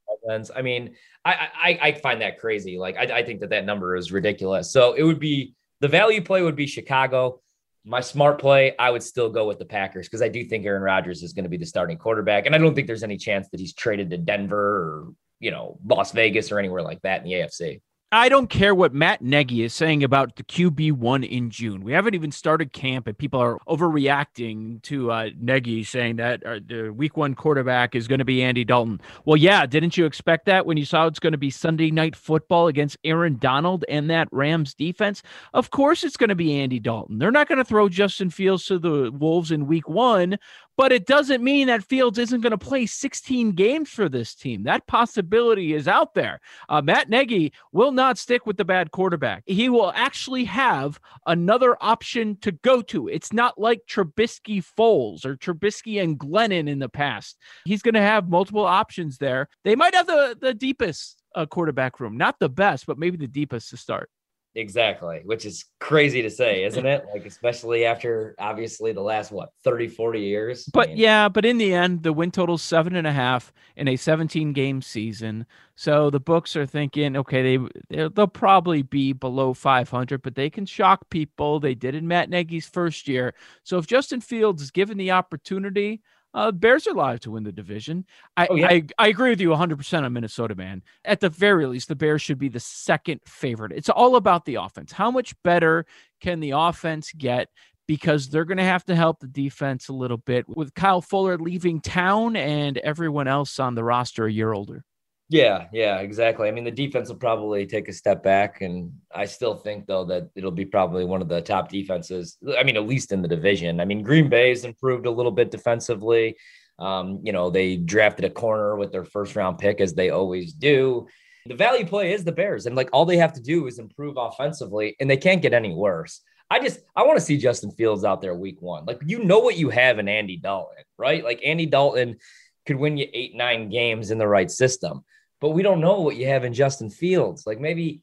[0.56, 2.78] I mean, I, I I find that crazy.
[2.78, 4.72] Like, I, I think that that number is ridiculous.
[4.72, 7.42] So it would be the value play would be Chicago.
[7.86, 10.84] My smart play, I would still go with the Packers because I do think Aaron
[10.84, 13.48] Rodgers is going to be the starting quarterback, and I don't think there's any chance
[13.50, 17.26] that he's traded to Denver or you know Las Vegas or anywhere like that in
[17.26, 17.82] the AFC.
[18.12, 21.84] I don't care what Matt Nagy is saying about the QB1 in June.
[21.84, 26.60] We haven't even started camp, and people are overreacting to uh, Nagy saying that uh,
[26.66, 29.00] the week one quarterback is going to be Andy Dalton.
[29.26, 32.16] Well, yeah, didn't you expect that when you saw it's going to be Sunday night
[32.16, 35.22] football against Aaron Donald and that Rams defense?
[35.54, 37.20] Of course, it's going to be Andy Dalton.
[37.20, 40.40] They're not going to throw Justin Fields to the Wolves in week one,
[40.80, 44.64] but it doesn't mean that Fields isn't going to play 16 games for this team.
[44.64, 46.40] That possibility is out there.
[46.70, 49.44] Uh, Matt Nagy will not stick with the bad quarterback.
[49.46, 53.10] He will actually have another option to go to.
[53.10, 57.38] It's not like Trubisky Foles or Trubisky and Glennon in the past.
[57.66, 59.50] He's going to have multiple options there.
[59.66, 63.28] They might have the, the deepest uh, quarterback room, not the best, but maybe the
[63.28, 64.10] deepest to start.
[64.56, 67.06] Exactly, which is crazy to say, isn't it?
[67.14, 70.66] Like, especially after obviously the last, what, 30, 40 years?
[70.74, 73.54] But I mean, yeah, but in the end, the win total seven and a half
[73.76, 75.46] in a 17 game season.
[75.76, 80.50] So the books are thinking, okay, they they'll they'll probably be below 500, but they
[80.50, 81.60] can shock people.
[81.60, 83.36] They did in Matt Nagy's first year.
[83.64, 86.02] So if Justin Fields is given the opportunity,
[86.34, 88.06] uh, Bears are live to win the division.
[88.38, 88.68] I, Oh, yeah.
[88.68, 90.84] I I agree with you 100% on Minnesota, man.
[91.06, 93.72] At the very least, the Bears should be the second favorite.
[93.72, 94.92] It's all about the offense.
[94.92, 95.86] How much better
[96.22, 97.50] can the offense get?
[97.88, 101.40] Because they're going to have to help the defense a little bit with Kyle Fuller
[101.40, 104.84] leaving town and everyone else on the roster a year older.
[105.32, 106.48] Yeah, yeah, exactly.
[106.48, 110.04] I mean, the defense will probably take a step back, and I still think though
[110.06, 112.38] that it'll be probably one of the top defenses.
[112.58, 113.80] I mean, at least in the division.
[113.80, 116.36] I mean, Green Bay's improved a little bit defensively.
[116.80, 120.52] Um, you know, they drafted a corner with their first round pick, as they always
[120.52, 121.08] do.
[121.46, 124.16] The value play is the Bears, and like all they have to do is improve
[124.18, 126.22] offensively, and they can't get any worse.
[126.50, 128.86] I just I want to see Justin Fields out there week one.
[128.86, 131.24] Like you know what you have in Andy Dalton, right?
[131.24, 132.18] Like Andy Dalton
[132.66, 135.04] could win you eight, nine games in the right system.
[135.42, 137.46] But we don't know what you have in Justin Fields.
[137.46, 138.02] Like maybe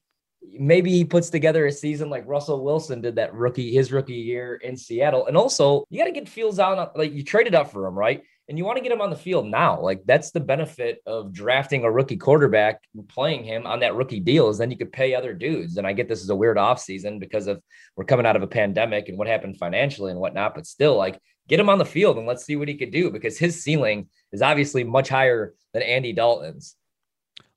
[0.59, 4.57] maybe he puts together a season like Russell Wilson did that rookie his rookie year
[4.57, 5.27] in Seattle.
[5.27, 8.23] And also, you got to get Fields out like you traded up for him, right?
[8.49, 9.81] And you want to get him on the field now.
[9.81, 14.21] Like that's the benefit of drafting a rookie quarterback and playing him on that rookie
[14.21, 15.79] deal is then you could pay other dudes.
[15.79, 17.61] And I get this is a weird offseason because of
[17.97, 21.21] we're coming out of a pandemic and what happened financially and whatnot, but still like
[21.49, 24.09] get him on the field and let's see what he could do because his ceiling
[24.31, 26.76] is obviously much higher than Andy Dalton's.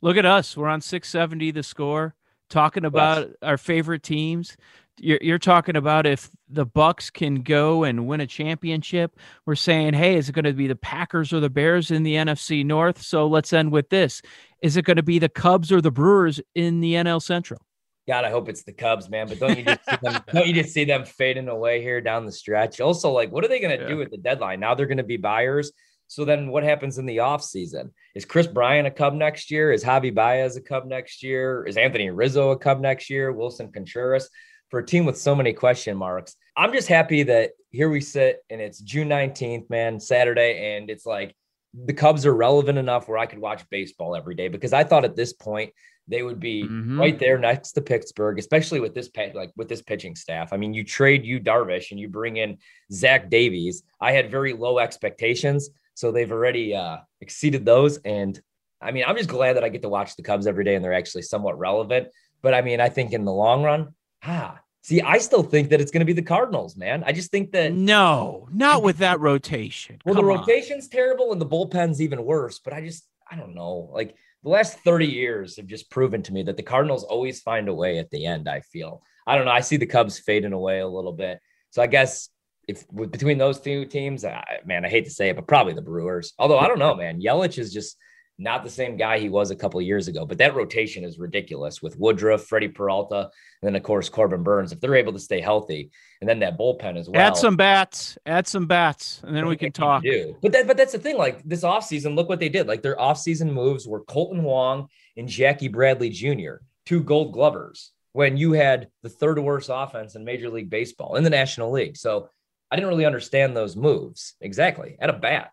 [0.01, 0.55] Look at us.
[0.55, 2.15] We're on 670 the score,
[2.49, 4.55] talking about our favorite teams.
[5.01, 9.17] You're, you're talking about if the Bucks can go and win a championship.
[9.45, 12.15] We're saying, hey, is it going to be the Packers or the Bears in the
[12.15, 13.01] NFC North?
[13.01, 14.21] So let's end with this.
[14.61, 17.61] Is it going to be the Cubs or the Brewers in the NL Central?
[18.07, 19.27] God, I hope it's the Cubs, man.
[19.27, 22.25] But don't you just see them, don't you just see them fading away here down
[22.25, 22.81] the stretch?
[22.81, 23.89] Also, like, what are they going to Yeah.
[23.89, 24.59] do at the deadline?
[24.59, 25.71] Now they're going to be buyers.
[26.09, 27.91] So then what happens in the offseason?
[28.15, 29.71] Is Kris Bryant a Cub next year?
[29.71, 31.63] Is Javi Baez a Cub next year?
[31.67, 33.31] Is Anthony Rizzo a Cub next year?
[33.31, 34.27] Willson Contreras?
[34.71, 38.43] For a team with so many question marks, I'm just happy that here we sit
[38.49, 41.35] and it's June 19th, man, Saturday, and it's like
[41.73, 45.05] the Cubs are relevant enough where I could watch baseball every day because I thought
[45.05, 45.73] at this point
[46.07, 46.99] they would be Mhm.
[46.99, 50.51] right there next to Pittsburgh, especially with this like with this pitching staff.
[50.51, 52.57] I mean, you trade you Darvish and you bring in
[52.91, 53.83] Zach Davies.
[54.01, 57.97] I had very low expectations, so they've already uh, exceeded those.
[57.97, 58.39] And
[58.81, 60.83] I mean, I'm just glad that I get to watch the Cubs every day and
[60.83, 62.07] they're actually somewhat relevant.
[62.41, 65.81] But I mean, I think in the long run, ah, see, I still think that
[65.81, 67.03] it's going to be the Cardinals, man.
[67.05, 69.99] I just think that No, not with that rotation.
[70.05, 70.37] well, the Come on.
[70.39, 72.59] rotation's terrible and the bullpen's even worse.
[72.59, 73.89] But I just, I don't know.
[73.91, 77.67] Like the last 30 years have just proven to me that the Cardinals always find
[77.67, 78.47] a way at the end.
[78.47, 79.03] I feel.
[79.27, 79.51] I don't know.
[79.51, 81.41] I see the Cubs fading away a little bit.
[81.71, 82.29] So I guess
[82.69, 85.81] if between those two teams, I, man, I hate to say it, but probably the
[85.81, 86.33] Brewers.
[86.37, 87.19] Although I don't know, man.
[87.19, 87.97] Yelich is just
[88.37, 90.23] not the same guy he was a couple of years ago.
[90.23, 93.29] But that rotation is ridiculous with Woodruff, Freddie Peralta,
[93.61, 94.71] and then of course Corbin Burnes.
[94.71, 95.89] If they're able to stay healthy,
[96.21, 97.19] and then that bullpen as well.
[97.19, 100.03] Add some bats, add some bats, and then we can talk.
[100.03, 100.37] Do.
[100.41, 101.17] But that, but that's the thing.
[101.17, 102.67] Like this offseason, look what they did.
[102.67, 108.37] Like their offseason moves were Kolten Wong and Jackie Bradley Jr., two gold glovers, when
[108.37, 111.97] you had the third worst offense in Major League Baseball in the National League.
[111.97, 112.29] So
[112.71, 115.51] I didn't really understand those moves exactly at a bat.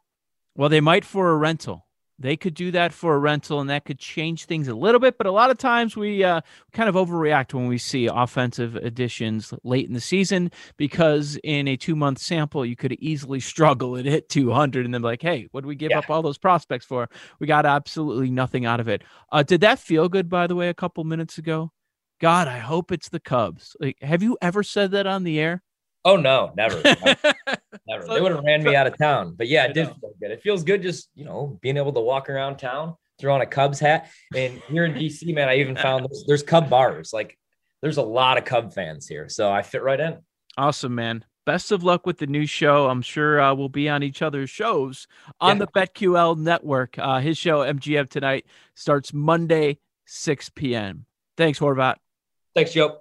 [0.55, 1.87] Well, they might for a rental.
[2.18, 5.18] they could do that for a rental and that could change things a little bit.
[5.18, 6.40] But a lot of times we uh,
[6.72, 11.76] kind of overreact when we see offensive additions late in the season because in a
[11.76, 15.46] two month sample, you could easily struggle and hit 200 and then be like, hey,
[15.52, 15.98] what do we give Yeah.
[15.98, 17.07] up all those prospects for?
[17.38, 19.02] We got absolutely nothing out of it.
[19.31, 21.70] Uh, did that feel good, by the way, a couple minutes ago?
[22.18, 23.76] God, I hope it's the Cubs.
[23.79, 25.62] Like, have you ever said that on the air?
[26.07, 27.16] Oh no, never, never.
[27.88, 28.07] never.
[28.07, 29.35] So- They would have ran me out of town.
[29.37, 30.31] But yeah, it did feel good.
[30.31, 33.47] It feels good just you know being able to walk around town, throw on a
[33.47, 37.12] Cubs hat, and here in DC, man, I even found there's, there's Cub bars.
[37.12, 37.37] Like
[37.83, 40.19] there's a lot of Cub fans here, so I fit right in.
[40.57, 41.25] Awesome, man.
[41.45, 42.88] Best of luck with the new show.
[42.88, 45.07] I'm sure uh, we'll be on each other's shows
[45.40, 45.64] on Yeah.
[45.64, 46.99] the BetQL network.
[46.99, 51.07] Uh, his show, MGM Tonight, starts Monday, 6 p.m.
[51.37, 51.97] Thanks, Horvat.
[52.55, 52.99] Thanks, Joe.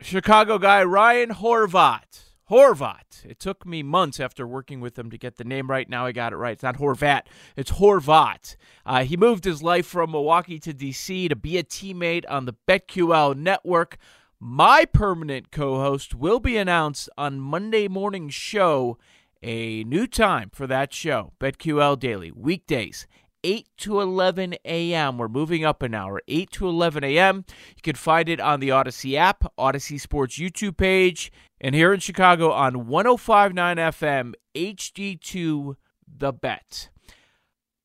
[0.00, 2.27] Chicago guy Ryan Horvat.
[2.50, 3.26] Horvat.
[3.26, 5.88] It took me months after working with him to get the name right.
[5.88, 6.52] Now I got it right.
[6.52, 7.22] It's not Horvat,
[7.56, 8.56] it's Horvat.
[8.86, 12.54] Uh, he moved his life from Milwaukee to DC to be a teammate on the
[12.66, 13.98] BetQL network.
[14.40, 18.98] My permanent co host will be announced on Monday morning show.
[19.42, 23.06] A new time for that show, BetQL Daily, weekdays,
[23.44, 25.18] 8 to 11 a.m.
[25.18, 27.44] We're moving up an hour, 8 to 11 a.m.
[27.76, 32.00] You can find it on the Audacy app, Audacy Sports YouTube page, and here in
[32.00, 36.88] Chicago on 1059 FM, HD2 The Bet.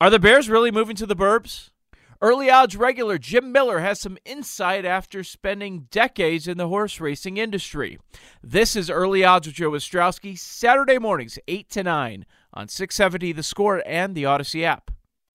[0.02, 1.70] Are the Bears really moving to the burbs?
[2.24, 7.36] Early odds regular Jim Miller has some insight after spending decades in the horse racing
[7.36, 8.00] industry.
[8.42, 13.44] This is Early Odds with Joe Ostrowski, Saturday mornings, 8 to 9 on 670 The
[13.44, 14.89] Score and the Audacy app.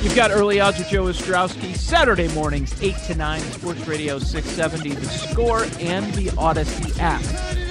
[0.00, 4.94] You've got early odds with Joe Ostrowski, Saturday mornings, 8 to 9, Sports Radio 670,
[4.94, 7.20] The Score, and the Audacy app.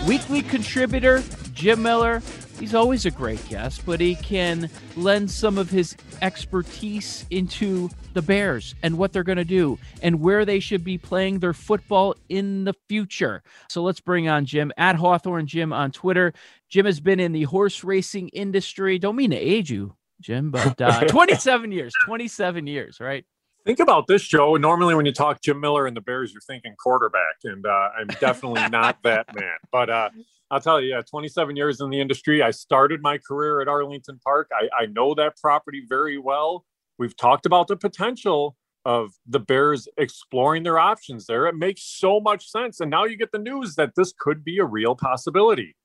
[0.05, 2.21] Weekly contributor, Jim Miller.
[2.59, 8.21] He's always a great guest, but he can lend some of his expertise into the
[8.21, 12.13] Bears and what they're going to do and where they should be playing their football
[12.27, 13.41] in the future.
[13.69, 16.33] So let's bring on Jim at Hawthorne Jim on Twitter.
[16.67, 18.99] Jim has been in the horse racing industry.
[18.99, 23.25] Don't mean to age you, Jim, but uh, 27 years, 27 years, right?
[23.65, 24.55] Think about this, Joe.
[24.55, 28.07] Normally, when you talk Jim Miller and the Bears, you're thinking quarterback, and uh, I'm
[28.21, 29.57] definitely not that man.
[29.71, 30.09] But uh,
[30.49, 32.41] I'll tell you, yeah, 27 years in the industry.
[32.41, 34.49] I started my career at Arlington Park.
[34.53, 36.65] I, I know that property very well.
[36.97, 41.45] We've talked about the potential of the Bears exploring their options there.
[41.47, 42.79] It makes so much sense.
[42.79, 45.75] And now you get the news that this could be a real possibility.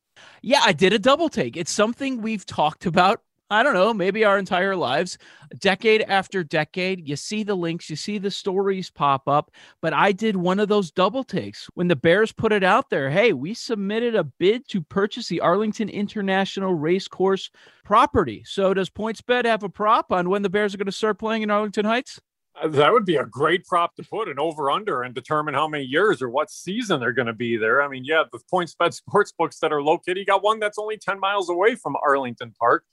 [0.40, 1.56] Yeah, I did a double take.
[1.56, 3.22] It's something we've talked about
[3.52, 5.18] I don't know, maybe our entire lives,
[5.58, 7.06] decade after decade.
[7.06, 9.50] You see the links, you see the stories pop up.
[9.82, 13.10] But I did one of those double takes when the Bears put it out there.
[13.10, 17.50] Hey, we submitted a bid to purchase the Arlington International Racecourse
[17.84, 18.42] property.
[18.46, 21.42] So does PointsBet have a prop on when the Bears are going to start playing
[21.42, 22.22] in Arlington Heights?
[22.58, 25.68] Uh, that would be a great prop to put an over under and determine how
[25.68, 27.82] many years or what season they're going to be there.
[27.82, 30.96] I mean, yeah, the PointsBet sports books that are located, you got one that's only
[30.96, 32.84] 10 miles away from Arlington Park.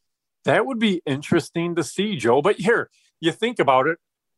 [0.45, 2.41] That would be interesting to see, Joe.
[2.41, 3.97] But here, you think about it,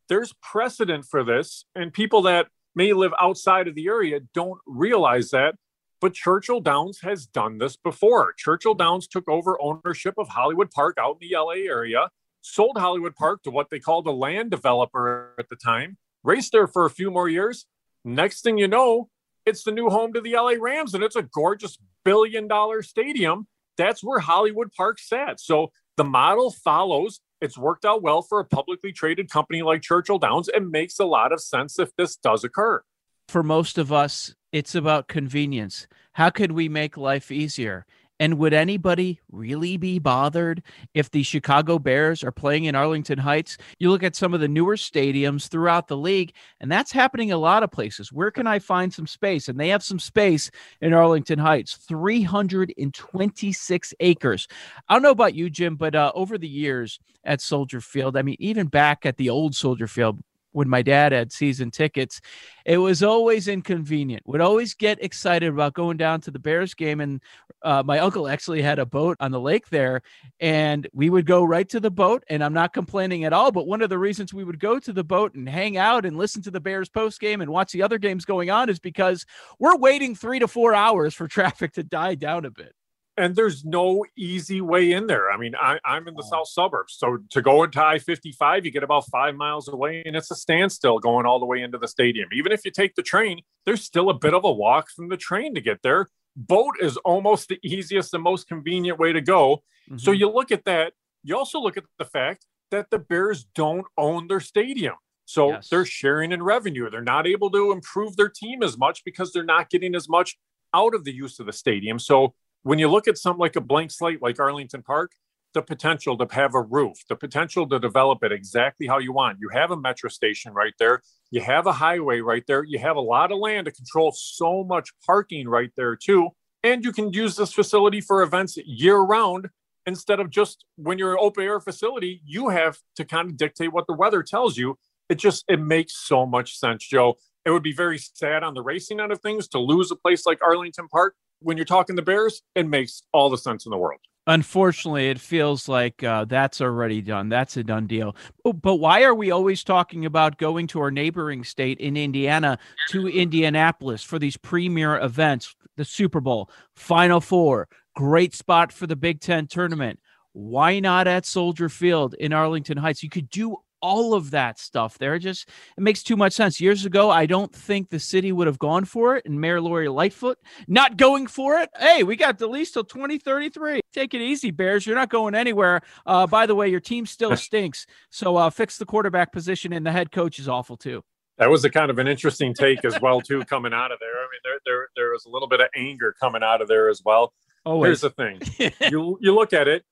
[0.09, 5.29] there's precedent for this, and people that may live outside of the area don't realize
[5.29, 5.55] that.
[5.99, 8.33] But Churchill Downs has done this before.
[8.37, 12.09] Churchill Downs took over ownership of Hollywood Park out in the LA area
[12.41, 16.67] sold Hollywood Park to what they called a land developer at the time, raced there
[16.67, 17.65] for a few more years.
[18.03, 19.09] Next thing you know,
[19.45, 23.47] it's the new home to the LA Rams, and it's a gorgeous billion dollar stadium.
[23.77, 25.39] That's where Hollywood Park sat.
[25.39, 27.19] So the model follows.
[27.41, 30.49] It's worked out well for a publicly traded company like Churchill Downs.
[30.53, 32.83] It makes a lot of sense if this does occur.
[33.27, 35.87] For most of us, it's about convenience.
[36.13, 37.85] How could we make life easier?
[38.21, 40.61] And would anybody really be bothered
[40.93, 43.57] if the Chicago Bears are playing in Arlington Heights?
[43.79, 47.39] You look at some of the newer stadiums throughout the league, and that's happening a
[47.39, 48.13] lot of places.
[48.13, 49.47] Where can I find some space?
[49.47, 50.51] And they have some space
[50.81, 54.47] in Arlington Heights 326 acres.
[54.87, 58.21] I don't know about you, Jim, but uh, over the years at Soldier Field, I
[58.21, 60.19] mean, even back at the old Soldier Field,
[60.51, 62.21] when my dad had season tickets,
[62.65, 64.27] it was always inconvenient.
[64.27, 67.21] Would always get excited about going down to the Bears game, and
[67.63, 70.01] uh, my uncle actually had a boat on the lake there,
[70.39, 72.23] and we would go right to the boat.
[72.29, 74.93] And I'm not complaining at all, but one of the reasons we would go to
[74.93, 77.83] the boat and hang out and listen to the Bears post game and watch the
[77.83, 79.25] other games going on is because
[79.59, 82.73] we're waiting three to four hours for traffic to die down a bit
[83.21, 85.31] and there's no easy way in there.
[85.31, 88.81] I mean, I, am in the south suburbs, so to go into I-55, you get
[88.81, 92.29] about five miles away, and it's a standstill going all the way into the stadium.
[92.33, 95.17] Even if you take the train, there's still a bit of a walk from the
[95.17, 96.07] train to get there.
[96.35, 99.57] Boat is almost the easiest and most convenient way to go.
[99.87, 99.97] Mm-hmm.
[99.97, 100.93] So you look at that.
[101.23, 104.95] You also look at the fact that the Bears don't own their stadium.
[105.25, 105.69] So yes.
[105.69, 106.89] they're sharing in revenue.
[106.89, 110.37] They're not able to improve their team as much because they're not getting as much
[110.73, 111.99] out of the use of the stadium.
[111.99, 112.33] So
[112.63, 115.11] when you look at something like a blank slate like Arlington Park,
[115.53, 119.39] the potential to have a roof, the potential to develop it exactly how you want.
[119.41, 121.01] You have a metro station right there.
[121.29, 122.63] You have a highway right there.
[122.63, 126.29] You have a lot of land to control so much parking right there, too.
[126.63, 129.49] And you can use this facility for events year round
[129.85, 133.73] instead of just when you're an open air facility, you have to kind of dictate
[133.73, 134.77] what the weather tells you.
[135.09, 137.15] It just it makes so much sense, Joe.
[137.45, 140.25] It would be very sad on the racing end of things to lose a place
[140.25, 143.77] like Arlington Park, when you're talking the Bears, it makes all the sense in the
[143.77, 143.99] world.
[144.27, 147.27] Unfortunately, it feels like uh, that's already done.
[147.27, 148.15] That's a done deal.
[148.43, 153.07] But why are we always talking about going to our neighboring state in Indiana to
[153.07, 155.55] Indianapolis for these premier events?
[155.77, 159.99] The Super Bowl, Final Four, great spot for the Big Ten tournament.
[160.33, 163.01] Why not at Soldier Field in Arlington Heights?
[163.01, 165.17] You could do all of that stuff there.
[165.19, 166.61] Just it makes too much sense.
[166.61, 169.89] Years ago, I don't think the city would have gone for it, and Mayor Lori
[169.89, 171.69] Lightfoot not going for it.
[171.77, 173.81] Hey, we got the lease till 2033.
[173.93, 174.85] Take it easy, Bears.
[174.85, 175.81] You're not going anywhere.
[176.05, 177.85] Uh, by the way, your team still stinks.
[178.09, 181.03] So uh, fix the quarterback position, and the head coach is awful too.
[181.37, 184.15] That was a kind of an interesting take as well, too, coming out of there.
[184.15, 186.89] I mean, there there there was a little bit of anger coming out of there
[186.89, 187.33] as well.
[187.65, 188.39] Oh, here's the thing:
[188.91, 189.83] you you look at it.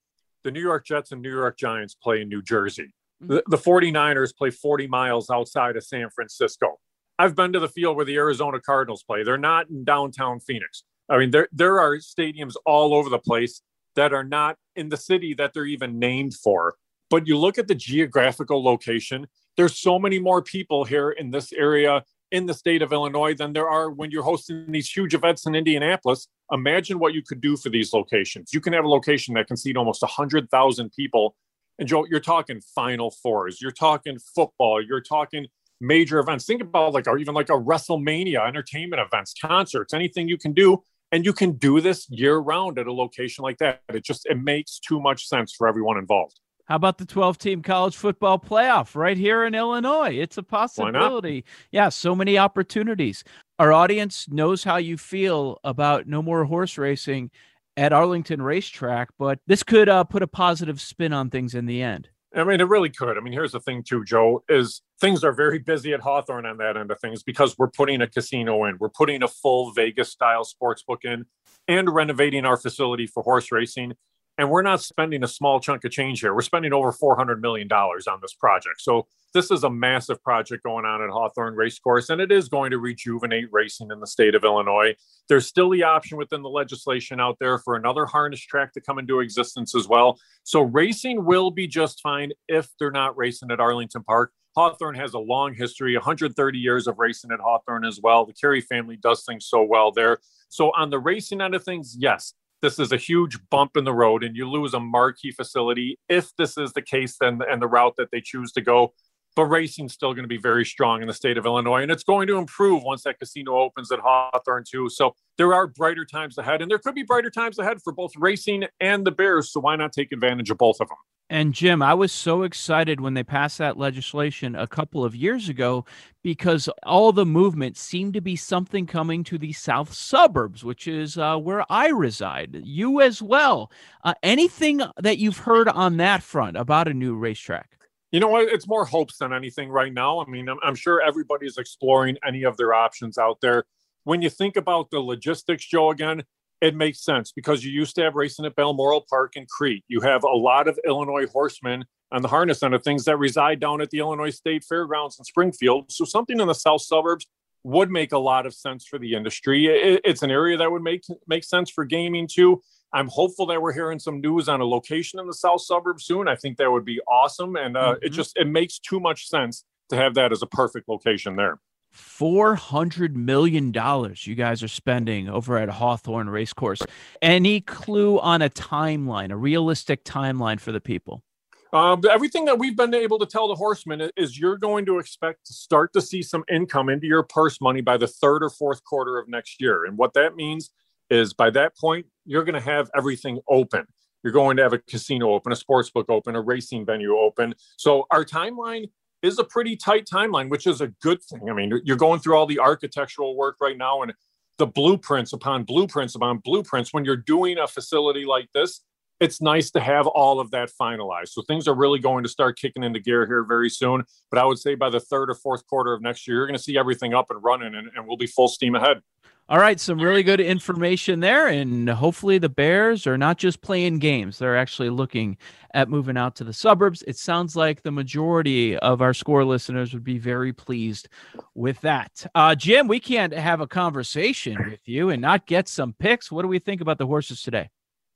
[0.44, 3.52] The New York Jets and New York Giants play in New Jersey the, mm-hmm.
[3.52, 6.80] the 49ers play 40 miles outside of San Francisco.
[7.18, 9.24] I've been to the field where the Arizona Cardinals play.
[9.24, 10.84] They're not in downtown Phoenix.
[11.10, 13.62] I mean, there there are stadiums all over the place
[13.96, 16.76] that are not in the city that they're even named for.
[17.10, 21.52] But you look at the geographical location, there's so many more people here in this
[21.52, 25.48] area in the state of Illinois than there are when you're hosting these huge events
[25.48, 26.28] in Indianapolis.
[26.52, 28.54] Imagine what you could do for these locations.
[28.54, 31.36] You can have a location that can seat almost 100,000 people
[31.80, 35.48] and Joe, you're talking Final Fours, you're talking football, you're talking
[35.80, 36.46] major events.
[36.46, 40.84] Think about like, or even like a WrestleMania, entertainment events, concerts, anything you can do.
[41.12, 43.82] And you can do this year round at a location like that.
[43.90, 46.40] It just it makes too much sense for everyone involved.
[46.66, 50.12] How about the 12 team college football playoff right here in Illinois?
[50.12, 51.46] It's a possibility.
[51.72, 53.24] Yeah, so many opportunities.
[53.58, 57.32] Our audience knows how you feel about no more horse racing
[57.80, 61.82] at Arlington Racetrack, but this could uh, put a positive spin on things in the
[61.82, 62.10] end.
[62.36, 63.18] I mean, it really could.
[63.18, 66.58] I mean, here's the thing, too, Joe, is things are very busy at Hawthorne on
[66.58, 70.12] that end of things because we're putting a casino in, we're putting a full Vegas
[70.12, 71.26] style sports book in,
[71.70, 73.94] and renovating our facility for horse racing.
[74.40, 76.34] And we're not spending a small chunk of change here.
[76.34, 78.80] We're spending over $400 million on this project.
[78.80, 82.72] So this is a massive project going on at Hawthorne Racecourse, and it is going
[82.72, 84.96] to rejuvenate racing in the state of Illinois.
[85.28, 88.98] There's still the option within the legislation out there for another harness track to come
[88.98, 90.18] into existence as well.
[90.46, 94.32] So racing will be just fine if they're not racing at Arlington Park.
[94.56, 98.26] Hawthorne has a long history, 130 years of racing at Hawthorne as well.
[98.26, 100.20] The Carey family does things so well there.
[100.48, 103.94] So on the racing end of things, yes, this is a huge bump in the
[103.94, 105.98] road and you lose a marquee facility.
[106.08, 108.94] If this is the case then and the route that they choose to go
[109.36, 112.04] but racing's still going to be very strong in the state of illinois and it's
[112.04, 114.90] going to improve once that casino opens at hawthorne too.
[114.90, 118.12] So there are brighter times ahead and there could be brighter times ahead for both
[118.18, 120.98] racing and the bears so why not take advantage of both of them
[121.30, 125.48] and Jim, I was so excited when they passed that legislation a couple of years
[125.48, 125.86] ago
[126.24, 131.20] because all the movement seemed to be something coming to the south suburbs, which is
[131.20, 132.60] uh, where I reside.
[132.64, 133.72] You as well.
[134.04, 137.78] Uh, anything that you've heard on that front about a new racetrack?
[138.12, 138.50] You know what?
[138.50, 140.20] It's more hopes than anything right now.
[140.20, 143.66] I mean, I'm, I'm sure everybody's exploring any of their options out there.
[144.04, 146.24] When you think about the logistics, Joe, again,
[146.62, 149.84] it makes sense because you used to have racing at Balmoral Park in Crete.
[149.88, 153.60] You have a lot of Illinois horsemen on the harness end of things that reside
[153.60, 155.92] down at the Illinois State Fairgrounds in Springfield.
[155.92, 157.28] So something in the south suburbs
[157.64, 159.68] would make a lot of sense for the industry.
[159.68, 162.62] It, it's an area that would make make sense for gaming too.
[162.92, 166.28] I'm hopeful that we're hearing some news on a location in the south suburbs soon.
[166.28, 168.06] I think that would be awesome, and uh, mm-hmm.
[168.06, 171.60] it just it makes too much sense to have that as a perfect location there.
[171.96, 176.82] $400 million you guys are spending over at Hawthorne Racecourse.
[177.22, 181.24] Any clue on a timeline, a realistic timeline for the people?
[181.72, 185.46] Um, everything that we've been able to tell the horsemen is you're going to expect
[185.46, 188.84] to start to see some income into your purse money by the third or fourth
[188.84, 189.86] quarter of next year.
[189.86, 190.72] And what that means
[191.12, 193.86] is by that point, you're going to have everything open.
[194.24, 197.54] You're going to have a casino open, a sports book open, a racing venue open.
[197.78, 198.90] So our timeline
[199.22, 201.50] is a pretty tight timeline, which is a good thing.
[201.50, 204.14] I mean, you're going through all the architectural work right now and
[204.58, 206.94] the blueprints upon blueprints upon blueprints.
[206.94, 208.82] When you're doing a facility like this,
[209.20, 211.30] it's nice to have all of that finalized.
[211.30, 214.04] So things are really going to start kicking into gear here very soon.
[214.32, 216.58] But I would say by the third or fourth quarter of next year, you're going
[216.58, 219.02] to see everything up and running and, and we'll be full steam ahead.
[219.50, 221.48] All right, some really good information there.
[221.48, 225.38] And hopefully, the Bears are not just playing games, they're actually looking
[225.74, 227.04] at moving out to the suburbs.
[227.08, 231.08] It sounds like the majority of our score listeners would be very pleased
[231.56, 232.28] with that.
[232.36, 236.32] Uh, Jim, we can't have a conversation with you and not get some picks.
[236.32, 237.70] What do we think about the horses today?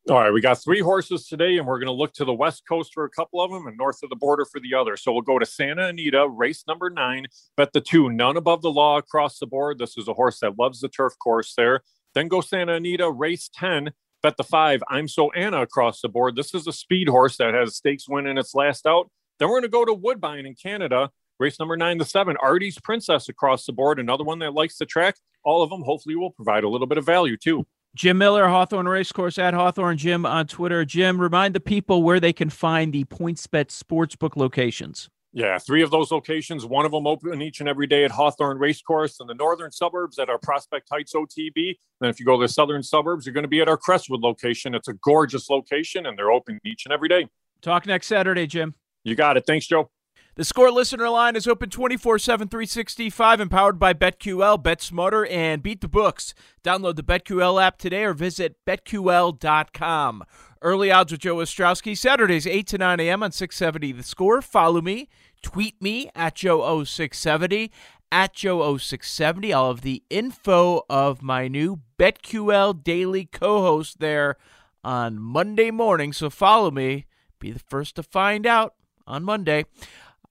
[0.10, 2.64] All right, we got three horses today, and we're going to look to the west
[2.68, 4.98] coast for a couple of them and north of the border for the other.
[4.98, 8.70] So we'll go to Santa Anita, race number nine, bet the two, none above the
[8.70, 9.80] law across the board.
[9.80, 11.84] This is a horse that loves the turf course there.
[12.14, 13.92] Then go Santa Anita, race 10,
[14.22, 16.36] bet the five, I'm So Anna across the board.
[16.36, 19.10] This is a speed horse that has stakes win in its last out.
[19.40, 22.78] Then we're going to go to Woodbine in Canada, race number nine to seven, Artie's
[22.78, 25.16] Princess across the board, another one that likes the track.
[25.46, 27.66] All of them hopefully will provide a little bit of value too.
[27.96, 30.84] Jim Miller, Hawthorne Racecourse at Hawthorne Jim on Twitter.
[30.84, 35.10] Jim, remind the people where they can find the PointsBet Sportsbook locations.
[35.32, 36.66] Yeah, three of those locations.
[36.66, 40.18] One of them open each and every day at Hawthorne Racecourse in the northern suburbs
[40.18, 41.76] at our Prospect Heights OTB.
[42.02, 44.22] Then, if you go to the southern suburbs, you're going to be at our Crestwood
[44.22, 44.74] location.
[44.74, 47.28] It's a gorgeous location, and they're open each and every day.
[47.62, 48.74] Talk next Saturday, Jim.
[49.04, 49.46] You got it.
[49.46, 49.90] Thanks, Joe.
[50.36, 55.28] The score listener line is open 24 7, 365 and powered by BetQL, Bet Smarter,
[55.28, 56.34] and Beat the Books.
[56.64, 60.24] Download the BetQL app today or visit BetQL.com.
[60.64, 63.22] Early odds with Joe Ostrowski, Saturdays 8 to 9 a.m.
[63.22, 64.42] on 670 The Score.
[64.42, 65.08] Follow me,
[65.44, 67.70] tweet me at Joe0670,
[68.12, 69.56] at Joe0670.
[69.56, 74.38] All of the info of my new BetQL daily co host there
[74.84, 76.12] on Monday morning.
[76.12, 77.06] So follow me,
[77.38, 78.74] be the first to find out
[79.06, 79.66] on Monday.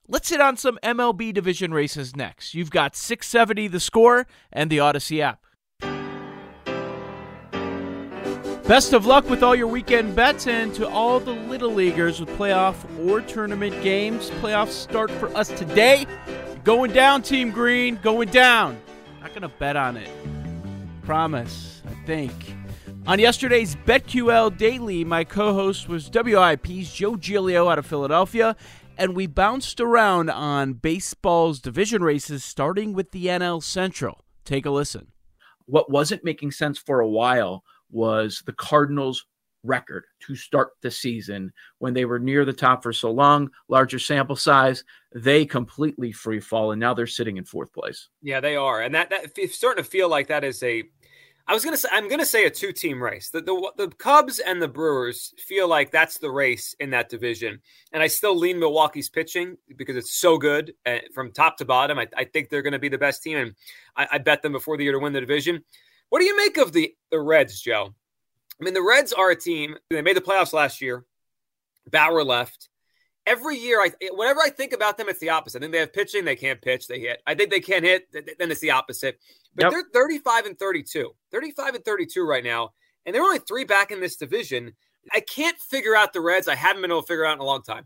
[0.09, 2.53] Let's hit on some MLB division races next.
[2.53, 5.39] You've got 670 the score and the Audacy app.
[8.67, 12.27] Best of luck with all your weekend bets and to all the little leaguers with
[12.31, 12.75] playoff
[13.07, 14.29] or tournament games.
[14.41, 16.05] Playoffs start for us today.
[16.65, 18.77] Going down, Team Green, going down.
[19.21, 20.09] Not going to bet on it.
[21.03, 22.33] Promise, I think.
[23.05, 28.55] On yesterday's BetQL Daily, my co host was WIP's Joe Giglio out of Philadelphia,
[28.97, 34.23] and we bounced around on baseball's division races, starting with the NL Central.
[34.45, 35.11] Take a listen.
[35.65, 39.25] What wasn't making sense for a while was the Cardinals'
[39.63, 43.99] record to start the season when they were near the top for so long, larger
[43.99, 44.83] sample size.
[45.13, 48.09] They completely free fall, and now they're sitting in fourth place.
[48.21, 50.83] Yeah, they are, and that that it's starting to feel like that is a
[51.45, 53.29] I was gonna say I'm gonna say a two team race.
[53.29, 57.59] The, the the Cubs and the Brewers feel like that's the race in that division,
[57.91, 61.99] and I still lean Milwaukee's pitching because it's so good uh, from top to bottom.
[61.99, 63.55] I, I think they're going to be the best team, and
[63.97, 65.63] I, I, bet them before the year to win the division.
[66.09, 67.93] What do you make of the the Reds, Joe?
[68.59, 69.75] I mean, the Reds are a team.
[69.89, 71.03] They made the playoffs last year.
[71.91, 72.69] Bauer left
[73.25, 75.59] every year, I whenever I think about them, it's the opposite.
[75.59, 77.21] I think they have pitching, they can't pitch, they hit.
[77.25, 79.19] I think they can't hit, then it's the opposite.
[79.55, 79.71] But yep.
[79.71, 82.73] they're 35 and 32, 35 and 32 right now,
[83.05, 84.73] and they're only three back in this division.
[85.11, 86.47] I can't figure out the Reds.
[86.47, 87.85] I haven't been able to figure out in a long time.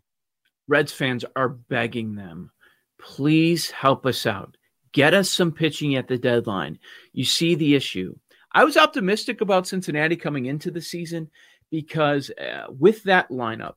[0.67, 2.51] Reds fans are begging them,
[2.99, 4.57] please help us out.
[4.91, 6.79] Get us some pitching at the deadline.
[7.13, 8.15] You see the issue.
[8.51, 11.29] I was optimistic about Cincinnati coming into the season
[11.69, 13.75] because uh, with that lineup,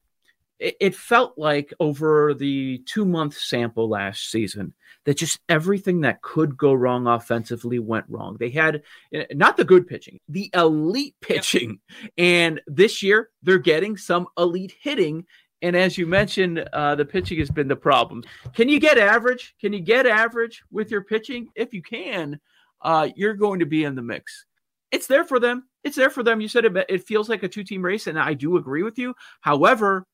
[0.61, 6.21] it, it felt like over the two month sample last season that just everything that
[6.23, 8.37] could go wrong offensively went wrong.
[8.39, 8.83] They had
[9.13, 11.81] eh, not the good pitching, the elite pitching.
[12.19, 15.25] And this year, they're getting some elite hitting.
[15.63, 18.23] And as you mentioned, uh, the pitching has been the problem.
[18.55, 19.55] Can you get average?
[19.61, 21.49] Can you get average with your pitching?
[21.55, 22.39] If you can,
[22.83, 24.47] uh, you're going to be in the mix.
[24.91, 25.69] It's there for them.
[25.85, 26.41] It's there for them.
[26.41, 28.99] You said it, it feels like a two team race, and I do agree with
[28.99, 29.15] you.
[29.41, 30.07] However,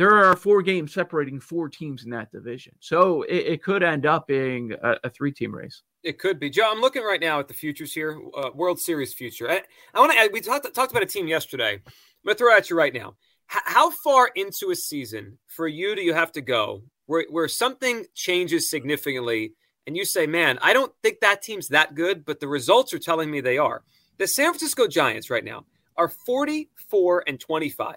[0.00, 2.72] there are four games separating four teams in that division.
[2.80, 5.82] So it, it could end up being a, a three team race.
[6.02, 6.48] It could be.
[6.48, 9.50] Joe, I'm looking right now at the futures here, uh, World Series future.
[9.50, 9.60] I,
[9.92, 11.74] I want to, we talked, talked about a team yesterday.
[11.74, 11.82] I'm
[12.24, 13.16] going to throw at you right now.
[13.54, 17.48] H- how far into a season for you do you have to go where, where
[17.48, 19.52] something changes significantly
[19.86, 22.98] and you say, man, I don't think that team's that good, but the results are
[22.98, 23.82] telling me they are?
[24.16, 25.66] The San Francisco Giants right now
[25.98, 27.96] are 44 and 25.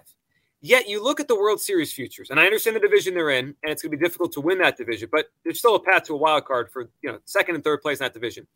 [0.64, 3.54] Yet you look at the World Series futures, and I understand the division they're in,
[3.62, 6.04] and it's going to be difficult to win that division, but there's still a path
[6.04, 8.46] to a wild card for you know second and third place in that division.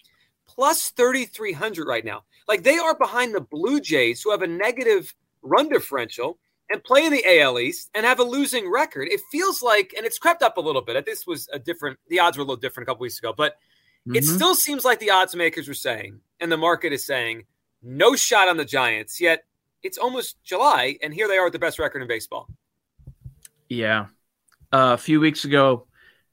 [0.46, 2.24] Plus 3,300 right now.
[2.48, 6.38] Like they are behind the Blue Jays, who have a negative run differential
[6.70, 9.08] and play in the AL East and have a losing record.
[9.08, 11.04] It feels like, and it's crept up a little bit.
[11.04, 13.56] This was a different, the odds were a little different a couple weeks ago, but
[14.08, 14.16] mm-hmm.
[14.16, 17.44] it still seems like the odds makers were saying, and the market is saying,
[17.82, 19.20] no shot on the Giants.
[19.20, 19.44] Yet
[19.82, 22.48] it's almost July, and here they are with the best record in baseball.
[23.68, 24.06] Yeah.
[24.72, 25.86] Uh, a few weeks ago,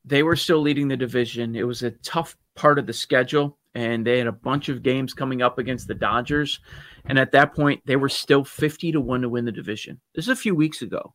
[0.03, 1.55] they were still leading the division.
[1.55, 5.13] It was a tough part of the schedule, and they had a bunch of games
[5.13, 6.59] coming up against the Dodgers.
[7.05, 9.99] And at that point, they were still 50 to 1 to win the division.
[10.13, 11.13] This is a few weeks ago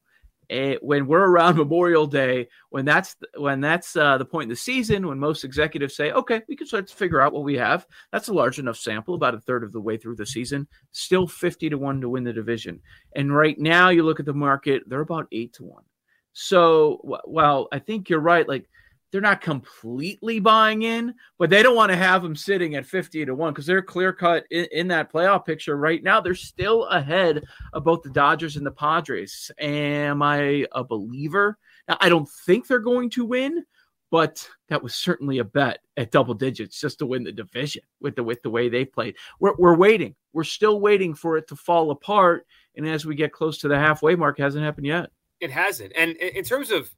[0.51, 4.57] it, when we're around Memorial Day, when that's when that's uh, the point in the
[4.57, 7.87] season, when most executives say, "Okay, we can start to figure out what we have,"
[8.13, 10.67] that's a large enough sample, about a third of the way through the season.
[10.93, 12.81] Still fifty to one to win the division,
[13.15, 15.85] and right now you look at the market; they're about eight to one.
[16.33, 18.69] So, while I think you're right, like
[19.11, 23.27] they're not completely buying in, but they don't want to have them sitting at 50
[23.27, 26.21] to 1 because they're clear cut in, in, that playoff picture right now.
[26.21, 29.51] They're still ahead of both the Dodgers and the Padres.
[29.59, 31.59] Am I a believer?
[31.89, 33.65] Now, I don't think they're going to win,
[34.11, 38.17] but that was certainly a bet at double digits just to win the division with
[38.17, 39.17] the with the way they played.
[39.41, 40.15] We're, we're waiting.
[40.33, 42.47] We're still waiting for it to fall apart.
[42.77, 45.11] And as we get close to the halfway mark, hasn't happened yet.
[45.41, 45.93] It hasn't.
[45.97, 46.95] And in terms of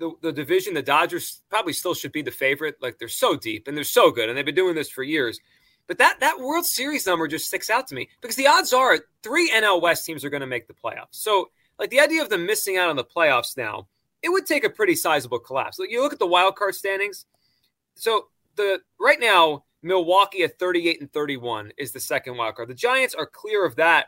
[0.00, 2.76] the, the division, the Dodgers probably still should be the favorite.
[2.80, 5.38] Like they're so deep and they're so good, and they've been doing this for years.
[5.86, 8.98] But that that World Series number just sticks out to me because the odds are
[9.22, 11.12] three NL West teams are going to make the playoffs.
[11.12, 13.86] So, like the idea of them missing out on the playoffs now,
[14.22, 15.78] it would take a pretty sizable collapse.
[15.78, 17.26] Like you look at the wild card standings.
[17.94, 22.68] So the right now, Milwaukee at 38 and 31 is the second wild card.
[22.68, 24.06] The Giants are clear of that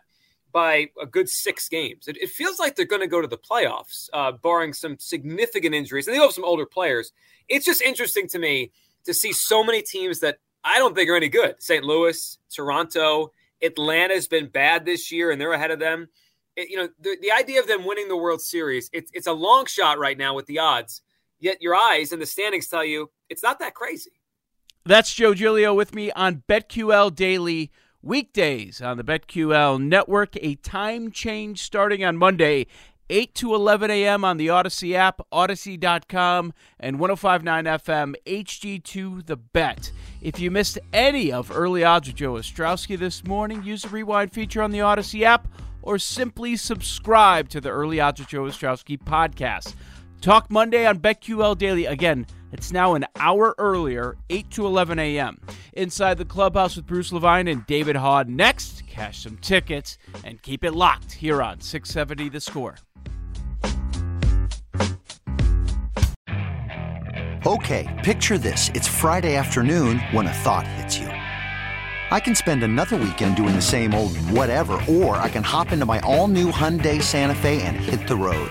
[0.53, 2.09] by a good six games.
[2.09, 5.75] It, it feels like they're going to go to the playoffs, uh, barring some significant
[5.75, 6.07] injuries.
[6.07, 7.13] And they have some older players.
[7.49, 8.73] It's just interesting to me
[9.05, 11.57] to see so many teams that I don't think are any good.
[11.61, 11.85] St.
[11.85, 13.33] Louis, Toronto,
[13.63, 16.09] Atlanta's been bad this year, and they're ahead of them.
[16.57, 19.33] It, you know, the, the idea of them winning the World Series, it's it's a
[19.33, 21.03] long shot right now with the odds.
[21.41, 24.13] Yet your eyes and the standings tell you it's not that crazy.
[24.85, 27.71] That's Joe Giglio with me on BetQL Daily
[28.03, 30.37] weekdays on the BetQL network.
[30.37, 32.67] A time change starting on Monday,
[33.11, 34.25] 8 to 11 a.m.
[34.25, 39.93] on the Audacy app, Audacy.com, and 1059 FM, HD2 The Bet.
[40.21, 44.33] If you missed any of Early Odds with Joe Ostrowski this morning, use the rewind
[44.33, 45.49] feature on the Audacy app
[45.83, 49.75] or simply subscribe to the Early Odds with Joe Ostrowski podcast.
[50.21, 51.87] Talk Monday on BetQL Daily.
[51.87, 55.41] Again, it's now an hour earlier, 8 to 11 a.m.
[55.73, 58.87] Inside the clubhouse with Bruce Levine and David Haugh next.
[58.87, 62.77] Cash some tickets and keep it locked here on 670 The Score.
[67.45, 68.69] Okay, picture this.
[68.73, 71.09] It's Friday afternoon when a thought hits you.
[71.09, 75.87] I can spend another weekend doing the same old whatever, or I can hop into
[75.87, 78.51] my all-new Hyundai Santa Fe and hit the road.